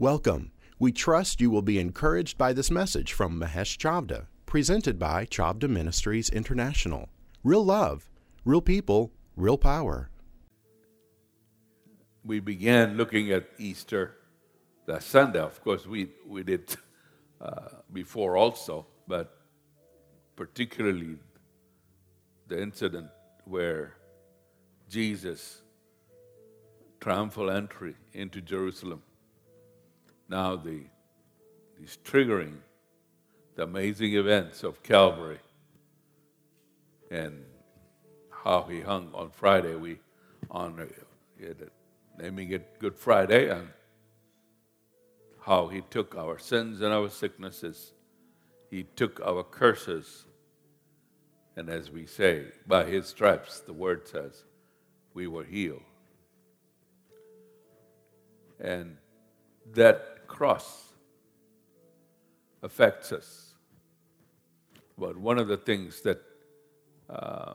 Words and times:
Welcome. 0.00 0.52
We 0.78 0.92
trust 0.92 1.42
you 1.42 1.50
will 1.50 1.60
be 1.60 1.78
encouraged 1.78 2.38
by 2.38 2.54
this 2.54 2.70
message 2.70 3.12
from 3.12 3.38
Mahesh 3.38 3.76
Chavda, 3.76 4.28
presented 4.46 4.98
by 4.98 5.26
Chavda 5.26 5.68
Ministries 5.68 6.30
International. 6.30 7.10
Real 7.44 7.62
love, 7.62 8.08
real 8.46 8.62
people, 8.62 9.12
real 9.36 9.58
power. 9.58 10.08
we 12.24 12.40
began 12.40 12.96
looking 12.96 13.30
at 13.30 13.46
Easter 13.58 14.16
the 14.86 15.00
Sunday. 15.00 15.38
Of 15.38 15.62
course, 15.62 15.86
we, 15.86 16.08
we 16.26 16.44
did 16.44 16.74
uh, 17.38 17.68
before 17.92 18.38
also, 18.38 18.86
but 19.06 19.36
particularly 20.34 21.18
the 22.48 22.62
incident 22.62 23.10
where 23.44 23.96
Jesus' 24.88 25.60
triumphal 27.00 27.50
entry 27.50 27.96
into 28.14 28.40
Jerusalem. 28.40 29.02
Now, 30.30 30.54
the, 30.54 30.84
these 31.76 31.98
triggering 32.04 32.58
the 33.56 33.64
amazing 33.64 34.14
events 34.14 34.62
of 34.62 34.80
Calvary 34.82 35.40
and 37.10 37.44
how 38.30 38.62
he 38.62 38.80
hung 38.80 39.10
on 39.12 39.30
Friday. 39.30 39.74
We 39.74 39.98
honor 40.50 40.88
it, 41.38 41.72
naming 42.16 42.52
it 42.52 42.78
Good 42.78 42.96
Friday, 42.96 43.50
and 43.50 43.68
how 45.42 45.66
he 45.66 45.80
took 45.90 46.14
our 46.16 46.38
sins 46.38 46.80
and 46.80 46.92
our 46.92 47.10
sicknesses. 47.10 47.92
He 48.70 48.84
took 48.84 49.20
our 49.20 49.42
curses. 49.42 50.26
And 51.56 51.68
as 51.68 51.90
we 51.90 52.06
say, 52.06 52.44
by 52.68 52.84
his 52.84 53.08
stripes, 53.08 53.60
the 53.60 53.72
word 53.72 54.06
says, 54.06 54.44
we 55.12 55.26
were 55.26 55.44
healed. 55.44 55.82
And 58.60 58.96
that 59.74 60.19
cross 60.30 60.84
affects 62.62 63.12
us. 63.12 63.54
But 64.96 65.16
one 65.16 65.38
of 65.38 65.48
the 65.48 65.56
things 65.56 66.00
that 66.02 66.22
uh, 67.08 67.54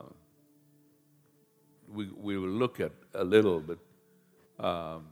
we, 1.92 2.08
we 2.20 2.36
will 2.36 2.50
look 2.50 2.78
at 2.78 2.92
a 3.14 3.24
little 3.24 3.60
bit, 3.60 3.78
um, 4.60 5.06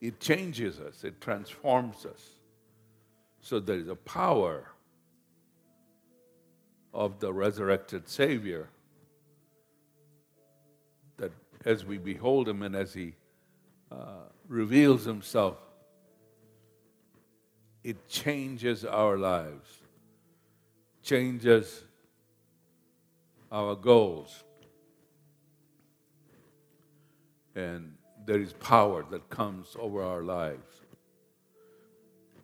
it 0.00 0.18
changes 0.18 0.80
us, 0.80 1.04
it 1.04 1.20
transforms 1.20 2.06
us. 2.06 2.30
So 3.40 3.60
there 3.60 3.76
is 3.76 3.88
a 3.88 3.96
power 3.96 4.72
of 6.94 7.20
the 7.20 7.32
resurrected 7.32 8.08
Savior 8.08 8.70
that 11.18 11.32
as 11.64 11.84
we 11.84 11.98
behold 11.98 12.48
Him 12.48 12.62
and 12.62 12.74
as 12.74 12.94
He 12.94 13.12
uh, 13.92 14.28
reveals 14.48 15.04
Himself, 15.04 15.56
it 17.86 18.08
changes 18.08 18.84
our 18.84 19.16
lives, 19.16 19.68
changes 21.04 21.84
our 23.52 23.76
goals. 23.76 24.42
And 27.54 27.92
there 28.26 28.40
is 28.40 28.54
power 28.54 29.04
that 29.12 29.30
comes 29.30 29.76
over 29.78 30.02
our 30.02 30.24
lives. 30.24 30.66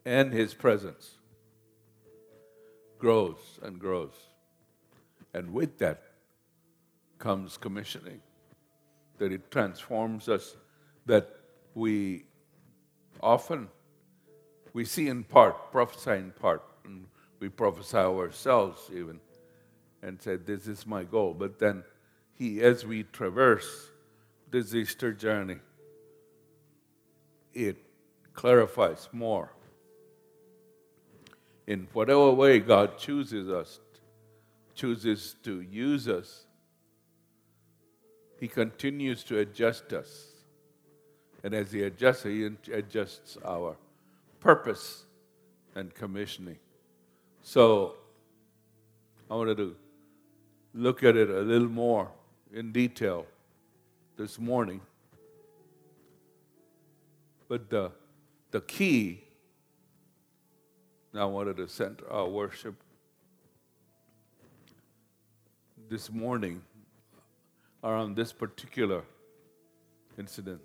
And 0.05 0.33
His 0.33 0.55
presence 0.55 1.17
grows 3.01 3.59
and 3.65 3.81
grows. 3.81 4.15
And 5.35 5.53
with 5.53 5.77
that 5.79 6.05
comes 7.19 7.57
commissioning, 7.57 8.21
that 9.19 9.33
it 9.33 9.51
transforms 9.51 10.29
us, 10.29 10.57
that 11.07 11.29
we 11.75 12.27
often 13.21 13.67
we 14.73 14.85
see 14.85 15.09
in 15.09 15.25
part, 15.25 15.71
prophesy 15.71 16.13
in 16.13 16.33
part, 16.33 16.63
and 16.85 17.07
we 17.41 17.49
prophesy 17.49 17.99
ourselves 17.99 18.91
even, 18.93 19.21
and 20.03 20.21
say, 20.21 20.37
This 20.37 20.67
is 20.67 20.87
my 20.87 21.05
goal. 21.05 21.35
But 21.35 21.59
then 21.59 21.85
he, 22.35 22.61
as 22.61 22.87
we 22.87 23.05
traverse 23.05 23.89
this 24.51 24.75
Easter 24.75 25.13
journey, 25.13 25.59
it 27.55 27.77
clarifies 28.33 29.09
more. 29.13 29.53
In 31.67 31.87
whatever 31.93 32.31
way 32.33 32.59
God 32.59 32.99
chooses 32.99 33.49
us, 33.49 33.79
chooses 34.75 35.37
to 35.45 35.61
use 35.61 36.09
us, 36.09 36.47
He 38.41 38.49
continues 38.49 39.23
to 39.25 39.39
adjust 39.39 39.93
us. 39.93 40.33
And 41.45 41.55
as 41.55 41.71
He 41.73 41.83
adjusts, 41.83 42.25
He 42.25 42.49
adjusts 42.73 43.39
our 43.45 43.77
purpose 44.43 45.05
and 45.77 45.95
commissioning. 45.95 46.59
So 47.43 47.95
I 49.31 49.37
wanted 49.37 49.57
to 49.59 49.77
look 50.75 51.05
at 51.05 51.17
it 51.17 51.31
a 51.31 51.41
little 51.41 51.69
more 51.69 52.11
in 52.53 52.73
detail 52.73 53.25
this 54.17 54.41
morning. 54.41 54.81
But 57.49 57.71
the, 57.71 57.93
the 58.51 58.61
key, 58.63 59.23
I 61.15 61.25
wanted 61.25 61.59
to 61.59 61.69
center 61.69 62.11
our 62.11 62.29
worship 62.29 62.75
this 65.89 66.11
morning 66.11 66.63
around 67.85 68.17
this 68.17 68.33
particular 68.33 69.03
incident. 70.19 70.61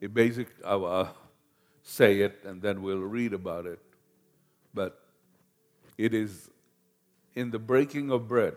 A 0.00 0.06
basic, 0.06 0.48
uh, 0.64 1.06
say 1.82 2.20
it 2.20 2.40
and 2.44 2.62
then 2.62 2.82
we'll 2.82 2.98
read 2.98 3.32
about 3.32 3.66
it. 3.66 3.80
But 4.72 5.00
it 5.98 6.14
is 6.14 6.50
in 7.34 7.50
the 7.50 7.58
breaking 7.58 8.10
of 8.10 8.28
bread 8.28 8.54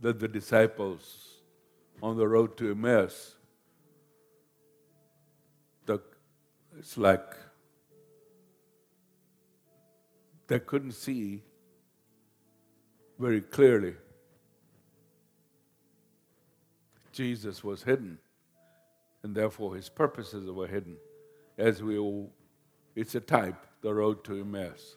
that 0.00 0.20
the 0.20 0.28
disciples 0.28 1.40
on 2.02 2.16
the 2.16 2.28
road 2.28 2.56
to 2.56 2.70
Emmaus, 2.70 3.34
the, 5.86 6.00
it's 6.78 6.96
like 6.96 7.34
they 10.46 10.58
couldn't 10.58 10.92
see 10.92 11.42
very 13.18 13.40
clearly. 13.40 13.94
Jesus 17.12 17.64
was 17.64 17.82
hidden 17.82 18.18
and 19.28 19.36
therefore 19.36 19.76
his 19.76 19.90
purposes 19.90 20.50
were 20.50 20.66
hidden. 20.66 20.96
As 21.58 21.82
we 21.82 21.98
all, 21.98 22.32
it's 22.96 23.14
a 23.14 23.20
type, 23.20 23.66
the 23.82 23.92
road 23.92 24.24
to 24.24 24.40
Emmaus. 24.40 24.96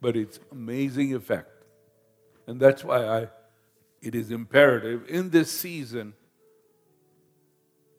But 0.00 0.16
it's 0.16 0.38
amazing 0.52 1.12
effect. 1.12 1.64
And 2.46 2.60
that's 2.60 2.84
why 2.84 3.04
I, 3.04 3.28
it 4.00 4.14
is 4.14 4.30
imperative 4.30 5.08
in 5.08 5.30
this 5.30 5.50
season 5.50 6.14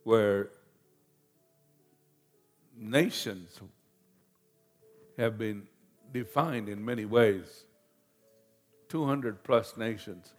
where 0.05 0.51
nations 2.73 3.59
have 5.17 5.37
been 5.37 5.63
defined 6.13 6.69
in 6.69 6.85
many 6.85 7.03
ways, 7.03 7.65
200 8.87 9.43
plus 9.43 9.75
nations, 9.75 10.31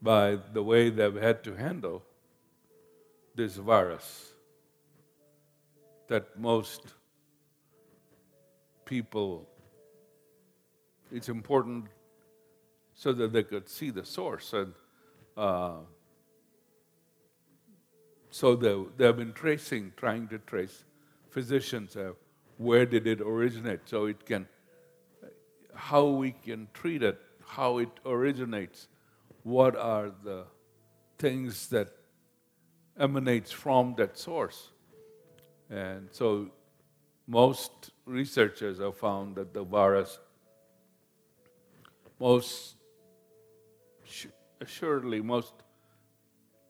by 0.00 0.38
the 0.54 0.62
way 0.62 0.88
they've 0.88 1.16
had 1.16 1.44
to 1.44 1.54
handle 1.54 2.02
this 3.36 3.56
virus 3.56 4.32
that 6.08 6.38
most 6.38 6.82
people, 8.84 9.48
it's 11.12 11.28
important 11.28 11.86
so 12.94 13.12
that 13.12 13.32
they 13.32 13.42
could 13.42 13.68
see 13.68 13.90
the 13.90 14.04
source. 14.04 14.52
And 14.52 14.72
uh, 15.36 15.74
so 18.30 18.56
they, 18.56 18.76
they've 18.96 19.16
been 19.16 19.32
tracing, 19.32 19.92
trying 19.96 20.28
to 20.28 20.38
trace, 20.38 20.84
physicians 21.30 21.94
have, 21.94 22.16
where 22.56 22.86
did 22.86 23.06
it 23.06 23.20
originate 23.20 23.80
so 23.84 24.06
it 24.06 24.24
can, 24.24 24.46
how 25.74 26.06
we 26.06 26.32
can 26.32 26.68
treat 26.72 27.02
it, 27.02 27.20
how 27.44 27.78
it 27.78 27.90
originates, 28.06 28.88
what 29.42 29.76
are 29.76 30.10
the 30.24 30.44
things 31.18 31.68
that 31.68 31.88
emanates 32.98 33.52
from 33.52 33.94
that 33.96 34.18
source. 34.18 34.70
And 35.70 36.08
so 36.12 36.50
most 37.26 37.90
researchers 38.04 38.78
have 38.78 38.96
found 38.96 39.36
that 39.36 39.52
the 39.52 39.64
virus 39.64 40.18
most 42.18 42.76
assuredly 44.60 45.20
most 45.20 45.52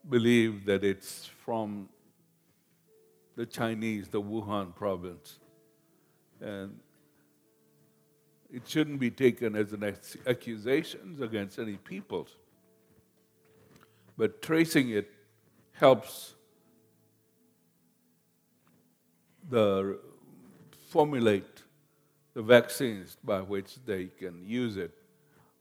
believe 0.09 0.65
that 0.65 0.83
it's 0.83 1.27
from 1.45 1.89
the 3.37 3.47
Chinese, 3.47 4.09
the 4.09 4.21
Wuhan 4.21 4.75
province. 4.75 5.39
And 6.41 6.81
it 8.53 8.63
shouldn't 8.67 8.99
be 8.99 9.11
taken 9.11 9.55
as 9.55 9.73
an 9.73 9.85
accusation 10.27 11.19
against 11.21 11.59
any 11.59 11.77
peoples. 11.77 12.35
But 14.17 14.41
tracing 14.41 14.91
it 14.91 15.11
helps 15.79 16.35
the 19.49 19.99
formulate 20.89 21.63
the 22.35 22.43
vaccines 22.43 23.17
by 23.25 23.41
which 23.41 23.77
they 23.87 24.07
can 24.07 24.45
use 24.45 24.77
it 24.77 24.93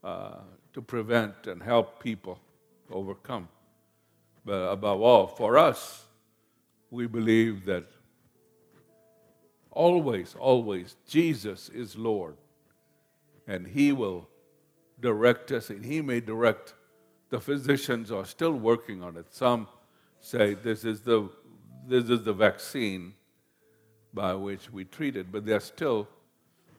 uh, 0.03 0.39
to 0.73 0.81
prevent 0.81 1.47
and 1.47 1.63
help 1.63 2.01
people 2.01 2.39
overcome. 2.91 3.47
But 4.43 4.71
above 4.71 5.01
all, 5.01 5.27
for 5.27 5.57
us, 5.57 6.05
we 6.91 7.07
believe 7.07 7.65
that 7.65 7.85
always, 9.71 10.35
always, 10.39 10.95
Jesus 11.07 11.69
is 11.69 11.95
Lord. 11.95 12.35
And 13.47 13.67
He 13.67 13.91
will 13.91 14.27
direct 14.99 15.51
us, 15.51 15.69
and 15.69 15.85
He 15.85 16.01
may 16.01 16.19
direct. 16.19 16.73
The 17.29 17.39
physicians 17.39 18.11
are 18.11 18.25
still 18.25 18.53
working 18.53 19.01
on 19.01 19.17
it. 19.17 19.33
Some 19.33 19.67
say 20.25 20.55
this 20.55 20.83
is 20.83 21.01
the, 21.01 21.29
this 21.87 22.09
is 22.09 22.23
the 22.23 22.33
vaccine 22.33 23.13
by 24.11 24.33
which 24.33 24.71
we 24.71 24.83
treat 24.83 25.15
it, 25.15 25.31
but 25.31 25.45
there's 25.45 25.65
still, 25.65 26.07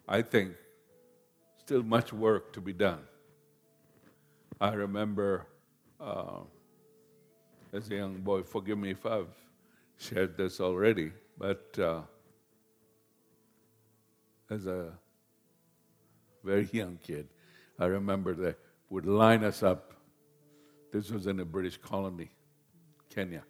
I 0.08 0.22
think, 0.22 0.54
still 1.58 1.84
much 1.84 2.12
work 2.12 2.52
to 2.54 2.60
be 2.60 2.72
done. 2.72 2.98
I 4.60 4.72
remember 4.72 5.46
uh, 6.00 6.40
as 7.72 7.88
a 7.88 7.94
young 7.94 8.16
boy, 8.16 8.42
forgive 8.42 8.78
me 8.78 8.90
if 8.90 9.06
I've 9.06 9.28
shared 9.96 10.36
this 10.36 10.58
already, 10.60 11.12
but 11.38 11.78
uh, 11.78 12.00
as 14.50 14.66
a 14.66 14.88
very 16.42 16.68
young 16.72 16.98
kid, 17.00 17.28
I 17.78 17.84
remember 17.86 18.34
they 18.34 18.54
would 18.90 19.06
line 19.06 19.44
us 19.44 19.62
up. 19.62 19.92
This 20.92 21.12
was 21.12 21.28
in 21.28 21.38
a 21.38 21.44
British 21.44 21.76
colony, 21.76 22.30
Kenya. 23.16 23.42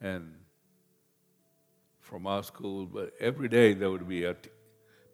And 0.00 0.32
from 2.00 2.26
our 2.26 2.42
school, 2.42 2.86
but 2.86 3.12
every 3.20 3.48
day 3.48 3.74
there 3.74 3.90
would 3.90 4.08
be 4.08 4.24
a 4.24 4.32
t- 4.32 4.48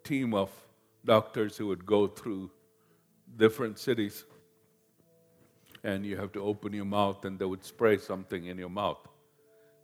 team 0.04 0.32
of 0.32 0.48
doctors 1.04 1.56
who 1.56 1.66
would 1.66 1.84
go 1.84 2.06
through 2.06 2.52
different 3.36 3.80
cities. 3.80 4.24
And 5.82 6.06
you 6.06 6.16
have 6.16 6.30
to 6.32 6.40
open 6.40 6.72
your 6.72 6.84
mouth, 6.84 7.24
and 7.24 7.36
they 7.36 7.44
would 7.44 7.64
spray 7.64 7.98
something 7.98 8.46
in 8.46 8.58
your 8.58 8.70
mouth. 8.70 9.02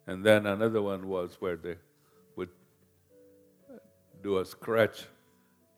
And 0.07 0.25
then 0.25 0.47
another 0.47 0.81
one 0.81 1.09
was 1.09 1.37
where 1.41 1.57
they 1.57 1.77
would 2.37 2.51
uh, 3.69 3.79
do 4.23 4.39
a 4.39 4.45
scratch 4.45 5.07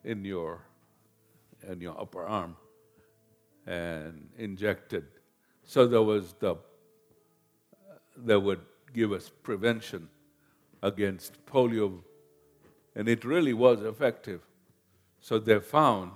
in 0.04 0.24
your 0.24 0.60
in 1.66 1.80
your 1.80 1.98
upper 1.98 2.24
arm 2.26 2.56
and 3.66 4.28
injected. 4.36 5.06
So 5.64 5.86
there 5.86 6.02
was 6.02 6.34
the 6.38 6.56
that 8.16 8.40
would 8.40 8.60
give 8.92 9.12
us 9.12 9.30
prevention 9.42 10.08
against 10.82 11.44
polio, 11.46 12.00
and 12.94 13.08
it 13.08 13.24
really 13.24 13.52
was 13.52 13.82
effective. 13.82 14.40
So 15.20 15.38
they 15.38 15.60
found 15.60 16.12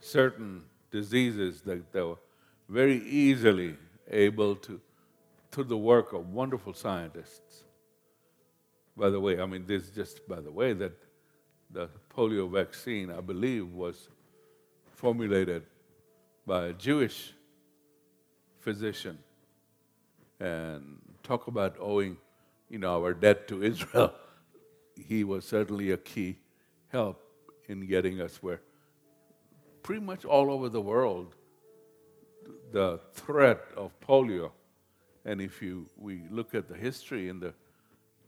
certain 0.00 0.62
diseases 0.90 1.60
that 1.62 1.92
they 1.92 2.00
were 2.00 2.16
very 2.68 2.98
easily 3.06 3.76
able 4.10 4.56
to, 4.56 4.80
through 5.50 5.64
the 5.64 5.76
work 5.76 6.12
of 6.12 6.32
wonderful 6.32 6.72
scientists. 6.72 7.64
By 8.96 9.10
the 9.10 9.20
way, 9.20 9.40
I 9.40 9.46
mean, 9.46 9.66
this 9.66 9.90
just 9.90 10.26
by 10.26 10.40
the 10.40 10.50
way 10.50 10.72
that 10.72 10.92
the 11.70 11.88
polio 12.14 12.50
vaccine, 12.50 13.10
I 13.10 13.20
believe, 13.20 13.72
was 13.72 14.08
formulated 14.92 15.62
by 16.46 16.66
a 16.66 16.72
Jewish 16.72 17.32
physician. 18.60 19.18
And 20.40 20.98
talk 21.30 21.46
about 21.46 21.76
owing, 21.78 22.16
you 22.68 22.76
know, 22.76 23.04
our 23.04 23.14
debt 23.14 23.46
to 23.48 23.62
Israel. 23.62 24.12
He 25.10 25.24
was 25.24 25.46
certainly 25.46 25.92
a 25.92 25.96
key 25.96 26.36
help 26.88 27.22
in 27.68 27.86
getting 27.86 28.20
us 28.20 28.42
where 28.42 28.60
pretty 29.82 30.02
much 30.02 30.24
all 30.24 30.50
over 30.50 30.68
the 30.68 30.80
world 30.80 31.36
the 32.72 33.00
threat 33.14 33.62
of 33.76 33.98
polio. 34.00 34.50
And 35.24 35.40
if 35.40 35.62
you 35.62 35.86
we 35.96 36.14
look 36.30 36.54
at 36.54 36.68
the 36.68 36.78
history 36.88 37.28
in 37.28 37.40
the 37.40 37.54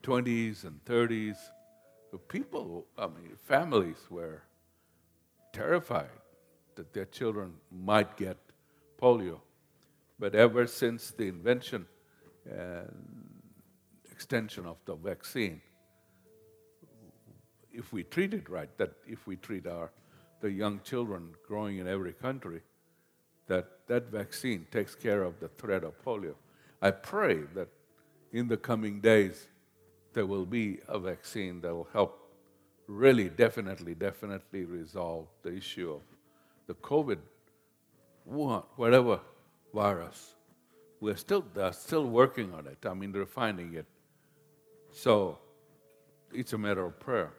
20s 0.02 0.64
and 0.64 0.82
30s, 0.86 1.38
the 2.12 2.18
people, 2.18 2.86
I 2.96 3.06
mean, 3.08 3.36
families 3.54 4.00
were 4.08 4.42
terrified 5.52 6.18
that 6.76 6.92
their 6.94 7.08
children 7.18 7.54
might 7.70 8.16
get 8.16 8.38
polio. 9.00 9.40
But 10.18 10.34
ever 10.34 10.66
since 10.66 11.10
the 11.10 11.26
invention 11.28 11.86
Uh, 12.50 12.82
extension 14.10 14.66
of 14.66 14.76
the 14.84 14.94
vaccine, 14.96 15.60
if 17.72 17.92
we 17.92 18.02
treat 18.02 18.34
it 18.34 18.48
right, 18.48 18.76
that 18.78 18.92
if 19.06 19.26
we 19.26 19.36
treat 19.36 19.66
our 19.66 19.90
the 20.40 20.50
young 20.50 20.80
children 20.82 21.28
growing 21.46 21.78
in 21.78 21.86
every 21.86 22.12
country, 22.12 22.60
that 23.46 23.86
that 23.86 24.10
vaccine 24.10 24.66
takes 24.70 24.94
care 24.94 25.22
of 25.22 25.38
the 25.38 25.48
threat 25.48 25.84
of 25.84 25.92
polio. 26.04 26.34
I 26.80 26.90
pray 26.90 27.42
that 27.54 27.68
in 28.32 28.48
the 28.48 28.56
coming 28.56 29.00
days 29.00 29.46
there 30.14 30.26
will 30.26 30.46
be 30.46 30.78
a 30.88 30.98
vaccine 30.98 31.60
that 31.60 31.72
will 31.72 31.88
help 31.92 32.34
really 32.86 33.28
definitely, 33.28 33.94
definitely 33.94 34.64
resolve 34.64 35.28
the 35.42 35.54
issue 35.54 35.92
of 35.92 36.02
the 36.66 36.74
COVID, 36.74 37.18
whatever 38.24 39.20
virus. 39.72 40.34
We're 41.02 41.16
still, 41.16 41.44
they're 41.52 41.72
still 41.72 42.06
working 42.06 42.54
on 42.54 42.68
it. 42.68 42.86
I 42.86 42.94
mean, 42.94 43.10
refining 43.10 43.74
it. 43.74 43.86
So 44.92 45.40
it's 46.32 46.52
a 46.52 46.58
matter 46.58 46.86
of 46.86 47.00
prayer. 47.00 47.32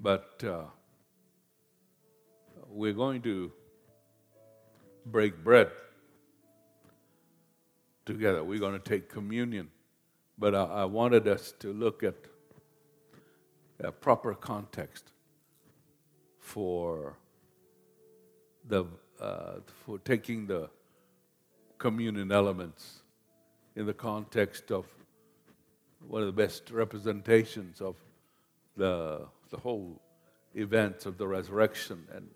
But 0.00 0.42
uh, 0.42 0.62
we're 2.70 2.94
going 2.94 3.20
to 3.20 3.52
break 5.04 5.44
bread 5.44 5.72
together. 8.06 8.42
We're 8.42 8.60
going 8.60 8.80
to 8.80 8.88
take 8.88 9.10
communion. 9.10 9.68
But 10.38 10.54
I, 10.54 10.64
I 10.64 10.84
wanted 10.86 11.28
us 11.28 11.52
to 11.58 11.70
look 11.70 12.02
at 12.02 12.14
a 13.78 13.92
proper 13.92 14.32
context 14.32 15.12
for 16.38 17.18
the 18.66 18.86
uh, 19.20 19.56
for 19.84 19.98
taking 19.98 20.46
the 20.46 20.70
communion 21.84 22.32
elements 22.32 23.02
in 23.76 23.84
the 23.84 23.92
context 23.92 24.72
of 24.72 24.86
one 26.08 26.22
of 26.22 26.26
the 26.26 26.32
best 26.32 26.70
representations 26.70 27.82
of 27.82 27.94
the 28.74 29.20
the 29.50 29.58
whole 29.58 30.00
events 30.54 31.04
of 31.04 31.18
the 31.18 31.28
resurrection 31.28 31.98
and 32.14 32.26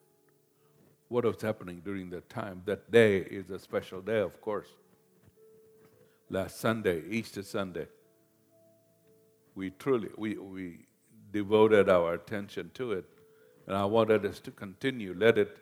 what 1.09 1.25
was 1.25 1.41
happening 1.41 1.81
during 1.83 2.11
that 2.11 2.29
time. 2.29 2.61
That 2.67 2.91
day 2.91 3.17
is 3.21 3.49
a 3.49 3.59
special 3.59 4.03
day, 4.03 4.21
of 4.21 4.39
course. 4.43 4.69
Last 6.29 6.61
Sunday, 6.61 7.03
Easter 7.09 7.43
Sunday, 7.43 7.87
we 9.55 9.71
truly 9.71 10.11
we, 10.19 10.37
we 10.37 10.87
devoted 11.33 11.89
our 11.89 12.13
attention 12.13 12.71
to 12.75 12.93
it. 12.93 13.07
And 13.67 13.75
I 13.75 13.87
wanted 13.87 14.27
us 14.27 14.41
to 14.41 14.51
continue. 14.51 15.15
Let 15.17 15.39
it 15.39 15.57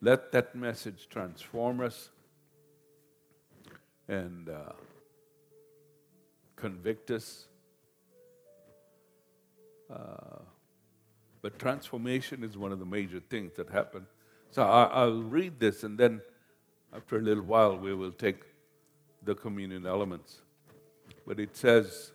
let 0.00 0.32
that 0.32 0.54
message 0.54 1.08
transform 1.10 1.82
us 1.82 2.08
and 4.08 4.48
uh, 4.48 4.72
convict 6.54 7.10
us. 7.10 7.46
Uh, 9.92 10.40
but 11.42 11.58
transformation 11.58 12.42
is 12.42 12.56
one 12.56 12.72
of 12.72 12.78
the 12.78 12.86
major 12.86 13.20
things 13.20 13.52
that 13.56 13.70
happen. 13.70 14.06
So 14.50 14.62
I, 14.62 15.04
will 15.04 15.22
read 15.22 15.60
this, 15.60 15.84
and 15.84 15.98
then 15.98 16.22
after 16.94 17.18
a 17.18 17.20
little 17.20 17.44
while, 17.44 17.76
we 17.76 17.94
will 17.94 18.12
take 18.12 18.42
the 19.22 19.34
communion 19.34 19.86
elements. 19.86 20.40
But 21.26 21.38
it 21.38 21.56
says 21.56 22.12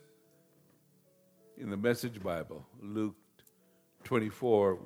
in 1.56 1.70
the 1.70 1.76
Message 1.76 2.22
Bible, 2.22 2.66
Luke 2.82 3.14
24, 4.04 4.78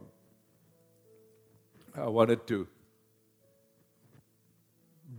I 1.97 2.07
wanted 2.09 2.47
to 2.49 2.69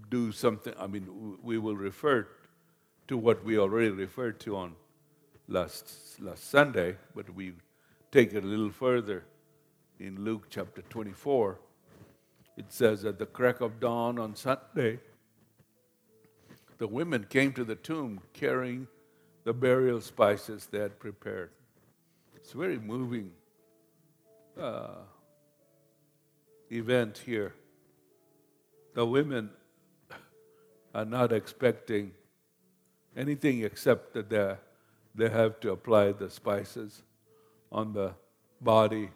do 0.09 0.31
something. 0.31 0.73
I 0.79 0.87
mean, 0.87 1.37
we 1.41 1.57
will 1.57 1.75
refer 1.75 2.27
to 3.07 3.17
what 3.17 3.43
we 3.43 3.57
already 3.57 3.89
referred 3.89 4.39
to 4.41 4.55
on 4.57 4.75
last, 5.47 6.19
last 6.19 6.49
Sunday, 6.49 6.97
but 7.15 7.29
we 7.33 7.53
take 8.11 8.33
it 8.33 8.43
a 8.43 8.47
little 8.47 8.71
further 8.71 9.23
in 9.99 10.23
Luke 10.23 10.47
chapter 10.49 10.81
24. 10.83 11.59
It 12.57 12.65
says, 12.69 13.05
At 13.05 13.19
the 13.19 13.25
crack 13.25 13.61
of 13.61 13.79
dawn 13.79 14.19
on 14.19 14.35
Sunday, 14.35 14.99
the 16.77 16.87
women 16.87 17.25
came 17.29 17.53
to 17.53 17.63
the 17.63 17.75
tomb 17.75 18.19
carrying 18.33 18.87
the 19.43 19.53
burial 19.53 20.01
spices 20.01 20.67
they 20.69 20.79
had 20.79 20.99
prepared. 20.99 21.51
It's 22.35 22.53
a 22.53 22.57
very 22.57 22.79
moving 22.79 23.31
uh, 24.59 24.95
event 26.71 27.21
here. 27.25 27.53
The 28.93 29.05
women 29.05 29.51
are 30.93 31.05
not 31.05 31.31
expecting 31.31 32.11
anything 33.15 33.63
except 33.63 34.13
that 34.13 34.29
their, 34.29 34.59
they 35.15 35.29
have 35.29 35.59
to 35.59 35.71
apply 35.71 36.11
the 36.11 36.29
spices 36.29 37.03
on 37.71 37.93
the 37.93 38.13
body 38.61 39.09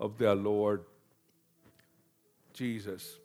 of 0.00 0.18
their 0.18 0.34
Lord 0.34 0.82
Jesus. 2.52 3.18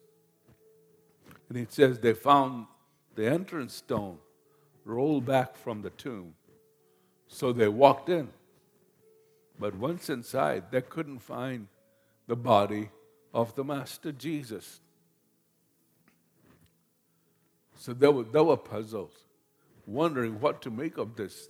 And 1.48 1.58
it 1.58 1.72
says 1.72 2.00
they 2.00 2.14
found 2.14 2.68
the 3.16 3.28
entrance 3.28 3.76
stone 3.76 4.18
rolled 4.86 5.26
back 5.26 5.56
from 5.56 5.82
the 5.82 5.90
tomb. 5.92 6.34
So 7.28 7.54
they 7.54 7.68
walked 7.68 8.10
in. 8.10 8.30
But 9.60 9.76
once 9.76 10.10
inside, 10.10 10.72
they 10.72 10.82
couldn't 10.82 11.20
find 11.20 11.68
the 12.28 12.36
body 12.36 12.90
of 13.34 13.56
the 13.56 13.64
Master 13.64 14.12
Jesus. 14.12 14.80
So 17.80 17.94
they 17.94 18.10
were, 18.10 18.24
they 18.24 18.42
were 18.42 18.58
puzzled, 18.58 19.14
wondering 19.88 20.42
what 20.42 20.62
to 20.64 20.70
make 20.70 20.98
of 20.98 21.16
this. 21.16 21.48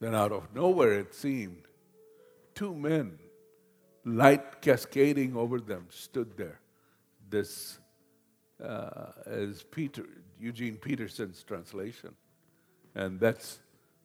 Then, 0.00 0.16
out 0.16 0.32
of 0.32 0.52
nowhere, 0.52 0.98
it 0.98 1.14
seemed, 1.14 1.62
two 2.56 2.74
men, 2.74 3.16
light 4.04 4.60
cascading 4.60 5.36
over 5.36 5.60
them, 5.60 5.86
stood 5.90 6.36
there. 6.36 6.58
This 7.28 7.78
uh, 8.60 9.12
is 9.26 9.62
Peter, 9.62 10.06
Eugene 10.40 10.76
Peterson's 10.76 11.44
translation. 11.44 12.16
And 12.96 13.20
that's 13.20 13.60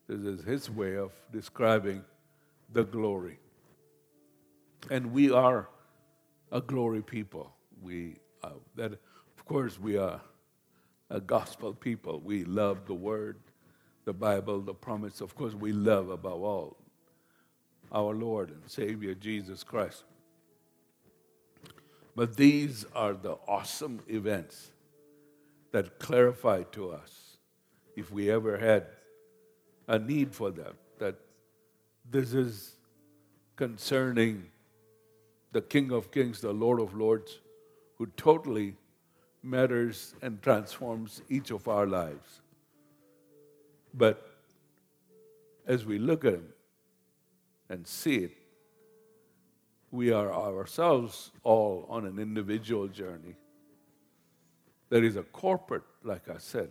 this 0.07 0.19
is 0.19 0.43
his 0.43 0.69
way 0.69 0.97
of 0.97 1.11
describing 1.31 2.03
the 2.71 2.83
glory. 2.83 3.39
And 4.91 5.11
we 5.11 5.31
are 5.31 5.67
a 6.51 6.61
glory 6.61 7.01
people. 7.01 7.55
We 7.81 8.17
uh, 8.43 8.49
that 8.75 8.91
of 8.91 9.45
course 9.45 9.79
we 9.79 9.97
are 9.97 10.21
a 11.09 11.19
gospel 11.19 11.73
people. 11.73 12.19
We 12.19 12.43
love 12.43 12.85
the 12.85 12.93
word, 12.93 13.37
the 14.05 14.13
Bible, 14.13 14.61
the 14.61 14.73
promise. 14.73 15.21
Of 15.21 15.35
course, 15.35 15.53
we 15.53 15.71
love 15.71 16.09
above 16.09 16.41
all 16.41 16.77
our 17.91 18.13
Lord 18.13 18.49
and 18.49 18.61
Savior 18.67 19.13
Jesus 19.13 19.63
Christ. 19.63 20.03
But 22.15 22.35
these 22.35 22.85
are 22.95 23.13
the 23.13 23.37
awesome 23.47 23.99
events 24.07 24.71
that 25.71 25.99
clarify 25.99 26.63
to 26.71 26.91
us, 26.91 27.37
if 27.95 28.11
we 28.11 28.31
ever 28.31 28.57
had 28.57 28.87
a 29.87 29.99
need 29.99 30.33
for 30.33 30.49
them, 30.49 30.73
that 30.99 31.15
this 32.09 32.33
is 32.33 32.75
concerning 33.55 34.45
the 35.51 35.61
King 35.61 35.91
of 35.91 36.11
Kings, 36.11 36.41
the 36.41 36.53
Lord 36.53 36.79
of 36.79 36.95
Lords, 36.95 37.39
who 37.97 38.07
totally 38.17 38.75
matters 39.45 40.15
and 40.21 40.41
transforms 40.41 41.21
each 41.29 41.51
of 41.51 41.67
our 41.67 41.85
lives. 41.85 42.41
But 43.93 44.27
as 45.67 45.85
we 45.85 45.99
look 45.99 46.25
at 46.25 46.33
him 46.33 46.47
and 47.69 47.87
see 47.87 48.15
it, 48.15 48.31
we 49.91 50.11
are 50.11 50.33
ourselves 50.33 51.31
all 51.43 51.85
on 51.89 52.05
an 52.05 52.19
individual 52.19 52.87
journey. 52.87 53.35
There 54.89 55.03
is 55.03 55.15
a 55.15 55.23
corporate, 55.23 55.83
like 56.03 56.29
I 56.29 56.37
said. 56.37 56.69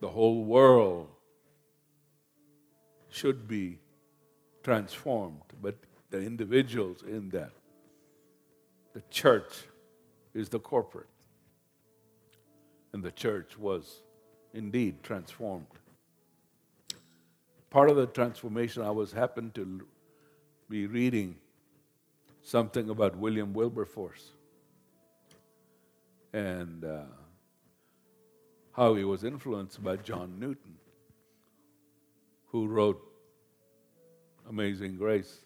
The 0.00 0.08
whole 0.08 0.44
world 0.44 1.08
should 3.08 3.48
be 3.48 3.78
transformed, 4.62 5.40
but 5.62 5.76
the 6.10 6.20
individuals 6.20 7.02
in 7.02 7.30
that, 7.30 7.52
the 8.92 9.02
church 9.10 9.64
is 10.38 10.48
the 10.48 10.58
corporate. 10.58 11.08
And 12.92 13.02
the 13.02 13.10
church 13.10 13.58
was 13.58 14.02
indeed 14.54 15.02
transformed. 15.02 15.66
Part 17.70 17.90
of 17.90 17.96
the 17.96 18.06
transformation, 18.06 18.82
I 18.82 18.90
was 18.90 19.12
happened 19.12 19.54
to 19.56 19.86
be 20.70 20.86
reading 20.86 21.36
something 22.42 22.88
about 22.88 23.16
William 23.16 23.52
Wilberforce 23.52 24.30
and 26.32 26.84
uh, 26.84 27.00
how 28.72 28.94
he 28.94 29.04
was 29.04 29.24
influenced 29.24 29.82
by 29.82 29.96
John 29.96 30.38
Newton, 30.38 30.76
who 32.46 32.66
wrote 32.66 33.02
Amazing 34.48 34.96
Grace 34.96 35.40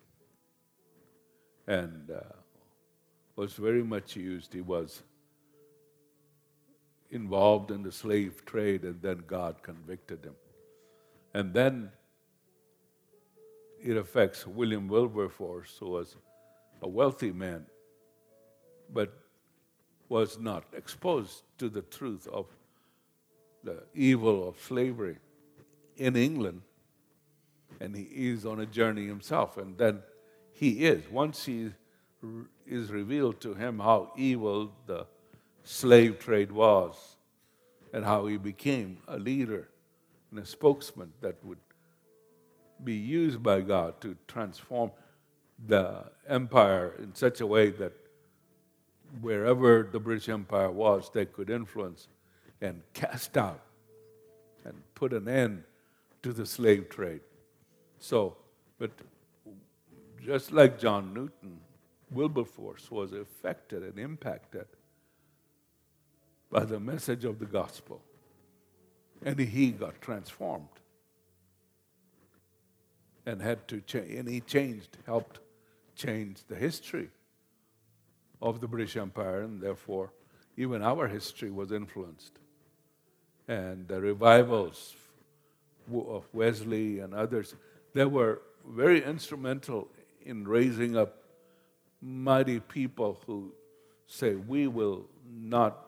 and 1.66 2.10
uh, 2.10 2.20
was 3.36 3.54
very 3.54 3.82
much 3.82 4.16
used. 4.16 4.52
He 4.52 4.60
was 4.60 5.02
involved 7.10 7.70
in 7.70 7.82
the 7.82 7.92
slave 7.92 8.44
trade, 8.44 8.82
and 8.84 9.00
then 9.02 9.22
God 9.26 9.62
convicted 9.62 10.24
him. 10.24 10.34
And 11.34 11.52
then 11.52 11.90
it 13.82 13.96
affects 13.96 14.46
William 14.46 14.88
Wilberforce, 14.88 15.76
who 15.78 15.90
was 15.90 16.16
a 16.82 16.88
wealthy 16.88 17.32
man, 17.32 17.66
but 18.92 19.12
was 20.08 20.38
not 20.38 20.64
exposed 20.74 21.42
to 21.58 21.68
the 21.68 21.82
truth 21.82 22.26
of 22.28 22.46
the 23.64 23.82
evil 23.94 24.48
of 24.48 24.60
slavery 24.60 25.16
in 25.96 26.16
England. 26.16 26.62
And 27.80 27.96
he 27.96 28.02
is 28.02 28.44
on 28.44 28.60
a 28.60 28.66
journey 28.66 29.06
himself. 29.06 29.56
And 29.56 29.78
then 29.78 30.02
he 30.52 30.84
is. 30.84 31.08
Once 31.10 31.44
he 31.46 31.70
is 32.66 32.90
revealed 32.90 33.40
to 33.40 33.54
him 33.54 33.78
how 33.78 34.12
evil 34.16 34.72
the 34.86 35.06
slave 35.64 36.18
trade 36.18 36.52
was 36.52 37.16
and 37.92 38.04
how 38.04 38.26
he 38.26 38.36
became 38.36 38.98
a 39.08 39.18
leader 39.18 39.68
and 40.30 40.40
a 40.40 40.46
spokesman 40.46 41.12
that 41.20 41.36
would 41.44 41.58
be 42.82 42.94
used 42.94 43.42
by 43.42 43.60
God 43.60 44.00
to 44.00 44.16
transform 44.26 44.90
the 45.66 46.04
empire 46.28 46.94
in 46.98 47.14
such 47.14 47.40
a 47.40 47.46
way 47.46 47.70
that 47.70 47.92
wherever 49.20 49.88
the 49.90 50.00
British 50.00 50.28
Empire 50.28 50.70
was, 50.70 51.10
they 51.12 51.26
could 51.26 51.50
influence 51.50 52.08
and 52.60 52.82
cast 52.94 53.36
out 53.36 53.60
and 54.64 54.74
put 54.94 55.12
an 55.12 55.28
end 55.28 55.64
to 56.22 56.32
the 56.32 56.46
slave 56.46 56.88
trade. 56.88 57.20
So, 57.98 58.36
but 58.78 58.90
just 60.24 60.52
like 60.52 60.78
John 60.78 61.12
Newton, 61.12 61.60
Wilberforce 62.14 62.90
was 62.90 63.12
affected 63.12 63.82
and 63.82 63.98
impacted 63.98 64.66
by 66.50 66.64
the 66.64 66.78
message 66.78 67.24
of 67.24 67.38
the 67.38 67.46
gospel. 67.46 68.02
And 69.24 69.38
he 69.38 69.70
got 69.70 70.00
transformed 70.00 70.68
and 73.24 73.40
had 73.40 73.66
to 73.68 73.80
change, 73.80 74.18
and 74.18 74.28
he 74.28 74.40
changed, 74.40 74.98
helped 75.06 75.38
change 75.94 76.40
the 76.48 76.56
history 76.56 77.08
of 78.40 78.60
the 78.60 78.66
British 78.66 78.96
Empire, 78.96 79.42
and 79.42 79.60
therefore, 79.60 80.12
even 80.56 80.82
our 80.82 81.06
history 81.06 81.50
was 81.50 81.70
influenced. 81.70 82.38
And 83.46 83.86
the 83.86 84.00
revivals 84.00 84.94
of 85.94 86.28
Wesley 86.32 86.98
and 86.98 87.14
others, 87.14 87.54
they 87.94 88.04
were 88.04 88.42
very 88.66 89.04
instrumental 89.04 89.88
in 90.24 90.46
raising 90.46 90.96
up 90.96 91.21
mighty 92.02 92.58
people 92.60 93.20
who 93.26 93.52
say, 94.06 94.34
We 94.34 94.66
will 94.66 95.06
not 95.24 95.86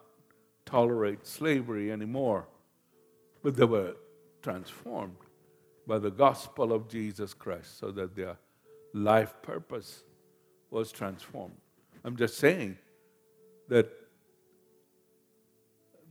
tolerate 0.65 1.27
slavery 1.27 1.91
anymore. 1.91 2.47
But 3.43 3.57
they 3.57 3.65
were 3.65 3.97
transformed 4.41 5.17
by 5.87 5.99
the 5.99 6.11
gospel 6.11 6.73
of 6.73 6.89
Jesus 6.89 7.35
Christ 7.35 7.79
so 7.79 7.91
that 7.91 8.17
their 8.17 8.37
life 8.95 9.35
purpose 9.43 10.05
was 10.71 10.91
transformed. 10.91 11.57
I'm 12.05 12.17
just 12.17 12.39
saying 12.39 12.79
that 13.69 13.91